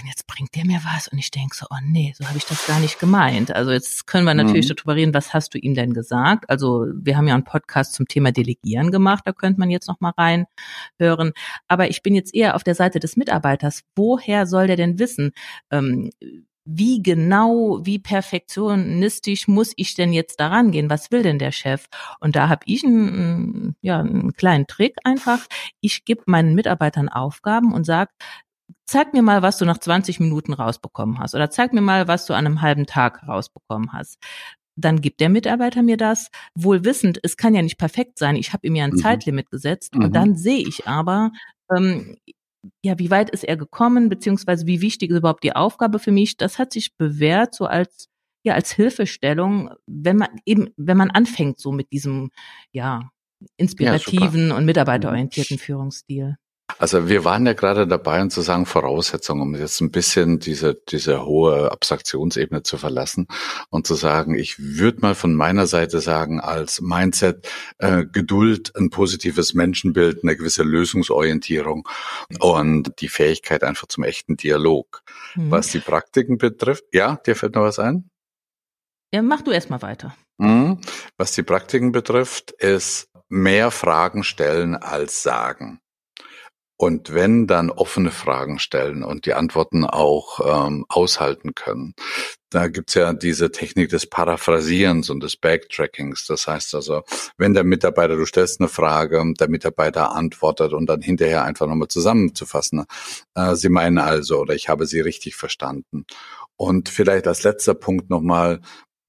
und 0.00 0.08
jetzt 0.08 0.26
bringt 0.26 0.54
der 0.54 0.64
mir 0.64 0.80
was 0.84 1.08
und 1.08 1.18
ich 1.18 1.30
denke 1.30 1.56
so, 1.56 1.66
oh 1.70 1.78
nee, 1.84 2.14
so 2.16 2.26
habe 2.26 2.38
ich 2.38 2.44
das 2.44 2.66
gar 2.66 2.80
nicht 2.80 2.98
gemeint. 2.98 3.54
Also 3.54 3.70
jetzt 3.70 4.06
können 4.06 4.24
wir 4.24 4.34
natürlich 4.34 4.68
mhm. 4.68 4.74
darüber 4.74 4.94
reden, 4.94 5.14
was 5.14 5.34
hast 5.34 5.54
du 5.54 5.58
ihm 5.58 5.74
denn 5.74 5.92
gesagt? 5.94 6.48
Also 6.48 6.86
wir 6.94 7.16
haben 7.16 7.28
ja 7.28 7.34
einen 7.34 7.44
Podcast 7.44 7.94
zum 7.94 8.06
Thema 8.06 8.32
Delegieren 8.32 8.90
gemacht, 8.90 9.24
da 9.26 9.32
könnte 9.32 9.60
man 9.60 9.70
jetzt 9.70 9.88
noch 9.88 10.00
mal 10.00 10.12
reinhören. 10.16 11.32
Aber 11.68 11.90
ich 11.90 12.02
bin 12.02 12.14
jetzt 12.14 12.34
eher 12.34 12.54
auf 12.54 12.64
der 12.64 12.74
Seite 12.74 13.00
des 13.00 13.16
Mitarbeiters. 13.16 13.82
Woher 13.96 14.46
soll 14.46 14.66
der 14.66 14.76
denn 14.76 14.98
wissen, 14.98 15.32
ähm, 15.70 16.10
wie 16.70 17.02
genau, 17.02 17.80
wie 17.82 17.98
perfektionistisch 17.98 19.48
muss 19.48 19.72
ich 19.76 19.94
denn 19.94 20.12
jetzt 20.12 20.38
daran 20.38 20.70
gehen? 20.70 20.90
Was 20.90 21.10
will 21.10 21.22
denn 21.22 21.38
der 21.38 21.50
Chef? 21.50 21.86
Und 22.20 22.36
da 22.36 22.50
habe 22.50 22.60
ich 22.66 22.84
einen, 22.84 23.74
ja, 23.80 24.00
einen 24.00 24.34
kleinen 24.34 24.66
Trick 24.66 24.96
einfach. 25.02 25.46
Ich 25.80 26.04
gebe 26.04 26.24
meinen 26.26 26.54
Mitarbeitern 26.54 27.08
Aufgaben 27.08 27.72
und 27.72 27.84
sage, 27.84 28.10
zeig 28.88 29.12
mir 29.12 29.22
mal, 29.22 29.42
was 29.42 29.58
du 29.58 29.64
nach 29.64 29.78
20 29.78 30.18
Minuten 30.18 30.54
rausbekommen 30.54 31.18
hast 31.18 31.34
oder 31.34 31.50
zeig 31.50 31.72
mir 31.72 31.82
mal, 31.82 32.08
was 32.08 32.26
du 32.26 32.32
an 32.32 32.46
einem 32.46 32.62
halben 32.62 32.86
Tag 32.86 33.22
rausbekommen 33.28 33.92
hast. 33.92 34.18
Dann 34.76 35.00
gibt 35.00 35.20
der 35.20 35.28
Mitarbeiter 35.28 35.82
mir 35.82 35.96
das, 35.96 36.30
wohl 36.54 36.84
wissend, 36.84 37.20
es 37.22 37.36
kann 37.36 37.54
ja 37.54 37.62
nicht 37.62 37.78
perfekt 37.78 38.18
sein. 38.18 38.36
Ich 38.36 38.52
habe 38.52 38.66
ihm 38.66 38.74
ja 38.74 38.84
ein 38.84 38.92
mhm. 38.92 38.98
Zeitlimit 38.98 39.50
gesetzt 39.50 39.94
mhm. 39.94 40.04
und 40.04 40.16
dann 40.16 40.36
sehe 40.36 40.66
ich 40.66 40.86
aber, 40.86 41.32
ähm, 41.74 42.16
ja, 42.82 42.98
wie 42.98 43.10
weit 43.10 43.30
ist 43.30 43.44
er 43.44 43.56
gekommen, 43.56 44.08
beziehungsweise 44.08 44.66
wie 44.66 44.80
wichtig 44.80 45.10
ist 45.10 45.18
überhaupt 45.18 45.44
die 45.44 45.54
Aufgabe 45.54 45.98
für 45.98 46.10
mich? 46.10 46.36
Das 46.36 46.58
hat 46.58 46.72
sich 46.72 46.96
bewährt, 46.96 47.54
so 47.54 47.66
als 47.66 48.08
ja 48.44 48.54
als 48.54 48.72
Hilfestellung, 48.72 49.70
wenn 49.86 50.16
man 50.16 50.28
eben, 50.46 50.70
wenn 50.76 50.96
man 50.96 51.10
anfängt 51.10 51.60
so 51.60 51.72
mit 51.72 51.92
diesem 51.92 52.30
ja 52.72 53.10
inspirativen 53.56 54.48
ja, 54.48 54.56
und 54.56 54.64
mitarbeiterorientierten 54.64 55.56
mhm. 55.56 55.60
Führungsstil. 55.60 56.36
Also 56.78 57.08
wir 57.08 57.24
waren 57.24 57.44
ja 57.44 57.54
gerade 57.54 57.86
dabei, 57.86 58.22
um 58.22 58.30
zu 58.30 58.40
sagen 58.40 58.66
Voraussetzungen, 58.66 59.42
um 59.42 59.54
jetzt 59.54 59.80
ein 59.80 59.90
bisschen 59.90 60.38
diese, 60.38 60.74
diese 60.74 61.24
hohe 61.24 61.72
Abstraktionsebene 61.72 62.62
zu 62.62 62.78
verlassen 62.78 63.26
und 63.68 63.86
zu 63.86 63.94
sagen, 63.94 64.34
ich 64.34 64.58
würde 64.58 65.00
mal 65.00 65.14
von 65.14 65.34
meiner 65.34 65.66
Seite 65.66 66.00
sagen, 66.00 66.40
als 66.40 66.80
Mindset 66.80 67.48
äh, 67.78 68.04
Geduld, 68.06 68.74
ein 68.76 68.90
positives 68.90 69.54
Menschenbild, 69.54 70.22
eine 70.22 70.36
gewisse 70.36 70.62
Lösungsorientierung 70.62 71.88
und 72.38 72.92
die 73.00 73.08
Fähigkeit 73.08 73.64
einfach 73.64 73.88
zum 73.88 74.04
echten 74.04 74.36
Dialog. 74.36 75.02
Mhm. 75.34 75.50
Was 75.50 75.68
die 75.68 75.80
Praktiken 75.80 76.38
betrifft, 76.38 76.84
ja, 76.92 77.16
dir 77.26 77.34
fällt 77.34 77.56
noch 77.56 77.62
was 77.62 77.78
ein? 77.78 78.08
Ja, 79.12 79.22
mach 79.22 79.42
du 79.42 79.50
erstmal 79.50 79.82
weiter. 79.82 80.14
Mhm. 80.38 80.80
Was 81.16 81.32
die 81.32 81.42
Praktiken 81.42 81.92
betrifft, 81.92 82.52
ist 82.52 83.08
mehr 83.28 83.70
Fragen 83.70 84.22
stellen 84.22 84.76
als 84.76 85.22
sagen. 85.22 85.80
Und 86.80 87.12
wenn, 87.12 87.48
dann 87.48 87.70
offene 87.70 88.12
Fragen 88.12 88.60
stellen 88.60 89.02
und 89.02 89.26
die 89.26 89.34
Antworten 89.34 89.84
auch 89.84 90.66
ähm, 90.68 90.86
aushalten 90.88 91.56
können. 91.56 91.94
Da 92.50 92.68
gibt's 92.68 92.94
ja 92.94 93.12
diese 93.12 93.50
Technik 93.50 93.88
des 93.90 94.06
Paraphrasierens 94.06 95.10
und 95.10 95.20
des 95.20 95.36
Backtrackings. 95.36 96.26
Das 96.26 96.46
heißt 96.46 96.76
also, 96.76 97.02
wenn 97.36 97.52
der 97.52 97.64
Mitarbeiter, 97.64 98.14
du 98.14 98.24
stellst 98.24 98.60
eine 98.60 98.68
Frage, 98.68 99.22
der 99.38 99.50
Mitarbeiter 99.50 100.12
antwortet 100.12 100.72
und 100.72 100.86
dann 100.86 101.02
hinterher 101.02 101.42
einfach 101.42 101.66
nochmal 101.66 101.88
zusammenzufassen. 101.88 102.84
Äh, 103.34 103.56
Sie 103.56 103.70
meinen 103.70 103.98
also, 103.98 104.38
oder 104.38 104.54
ich 104.54 104.68
habe 104.68 104.86
Sie 104.86 105.00
richtig 105.00 105.34
verstanden. 105.34 106.06
Und 106.56 106.88
vielleicht 106.88 107.26
als 107.26 107.42
letzter 107.42 107.74
Punkt 107.74 108.08
nochmal, 108.08 108.60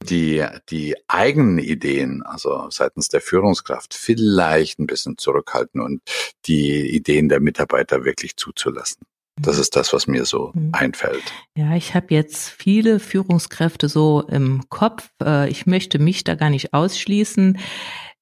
die, 0.04 0.46
die 0.70 0.96
eigenen 1.08 1.60
Ideen, 1.60 2.24
also 2.24 2.70
seitens 2.70 3.10
der 3.10 3.22
Führungskraft, 3.22 3.94
vielleicht 3.94 4.80
ein 4.80 4.88
bisschen 4.88 5.18
zurückhalten 5.18 5.82
und 5.82 6.02
die 6.46 6.90
Ideen 6.96 7.30
der 7.30 7.40
Mitarbeiter 7.40 8.06
wirklich 8.06 8.38
zuzulassen. 8.38 9.06
Das 9.40 9.56
mhm. 9.56 9.62
ist 9.62 9.76
das, 9.76 9.94
was 9.94 10.08
mir 10.08 10.26
so 10.26 10.52
mhm. 10.54 10.72
einfällt. 10.74 11.24
Ja, 11.56 11.76
ich 11.76 11.96
habe 11.96 12.08
jetzt 12.10 12.50
viele 12.50 13.00
Führungskräfte 13.00 13.88
so 13.90 14.22
im 14.28 14.64
Kopf. 14.70 15.10
Äh, 15.24 15.50
ich 15.50 15.66
möchte 15.66 16.00
mich 16.00 16.24
da 16.24 16.36
gar 16.36 16.50
nicht 16.50 16.74
ausschließen. 16.74 17.60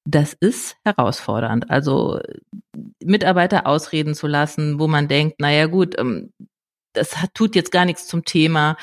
Das 0.05 0.33
ist 0.33 0.77
herausfordernd. 0.85 1.69
Also 1.69 2.21
Mitarbeiter 3.03 3.67
ausreden 3.67 4.15
zu 4.15 4.27
lassen, 4.27 4.79
wo 4.79 4.87
man 4.87 5.07
denkt, 5.07 5.39
naja 5.39 5.65
gut, 5.65 5.97
ähm, 5.97 6.31
das 6.93 7.15
tut 7.33 7.55
jetzt 7.55 7.71
gar 7.71 7.85
nichts 7.85 8.07
zum 8.07 8.23
Thema. 8.23 8.77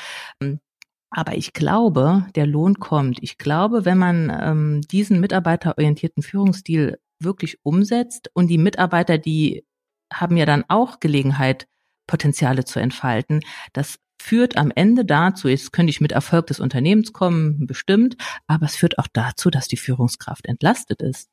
Aber 1.17 1.37
ich 1.37 1.53
glaube, 1.53 2.25
der 2.35 2.45
Lohn 2.45 2.73
kommt. 2.73 3.19
Ich 3.23 3.37
glaube, 3.37 3.85
wenn 3.85 3.97
man 3.97 4.29
ähm, 4.37 4.81
diesen 4.81 5.21
mitarbeiterorientierten 5.21 6.21
Führungsstil 6.21 6.99
wirklich 7.19 7.57
umsetzt 7.63 8.29
und 8.33 8.49
die 8.49 8.57
Mitarbeiter, 8.57 9.17
die 9.17 9.65
haben 10.11 10.35
ja 10.35 10.45
dann 10.45 10.65
auch 10.67 10.99
Gelegenheit, 10.99 11.67
Potenziale 12.05 12.65
zu 12.65 12.79
entfalten. 12.81 13.39
Das 13.71 13.95
führt 14.21 14.57
am 14.57 14.73
Ende 14.75 15.05
dazu, 15.05 15.47
jetzt 15.47 15.71
könnte 15.71 15.91
ich 15.91 16.01
mit 16.01 16.11
Erfolg 16.11 16.47
des 16.47 16.59
Unternehmens 16.59 17.13
kommen, 17.13 17.65
bestimmt, 17.65 18.17
aber 18.45 18.65
es 18.65 18.75
führt 18.75 18.99
auch 18.99 19.07
dazu, 19.13 19.49
dass 19.49 19.69
die 19.69 19.77
Führungskraft 19.77 20.45
entlastet 20.45 21.01
ist. 21.01 21.29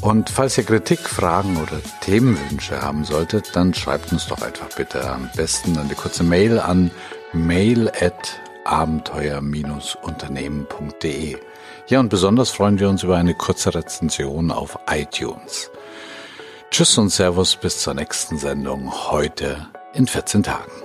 Und 0.00 0.30
falls 0.30 0.56
ihr 0.56 0.64
Kritik, 0.64 1.00
Fragen 1.00 1.58
oder 1.58 1.82
Themenwünsche 2.00 2.80
haben 2.80 3.04
solltet, 3.04 3.54
dann 3.54 3.74
schreibt 3.74 4.10
uns 4.10 4.26
doch 4.26 4.40
einfach 4.40 4.70
bitte 4.74 5.06
am 5.06 5.28
besten 5.36 5.76
eine 5.76 5.94
kurze 5.94 6.24
Mail 6.24 6.58
an 6.58 6.90
mail 7.34 7.90
at 8.00 8.40
abenteuer-unternehmen.de. 8.64 11.36
Ja, 11.88 12.00
und 12.00 12.08
besonders 12.08 12.48
freuen 12.48 12.78
wir 12.78 12.88
uns 12.88 13.02
über 13.02 13.18
eine 13.18 13.34
kurze 13.34 13.74
Rezension 13.74 14.50
auf 14.50 14.78
iTunes. 14.88 15.70
Tschüss 16.72 16.96
und 16.96 17.10
Servus 17.10 17.54
bis 17.54 17.80
zur 17.80 17.92
nächsten 17.92 18.38
Sendung 18.38 18.90
heute 19.10 19.68
in 19.92 20.06
14 20.06 20.42
Tagen. 20.42 20.81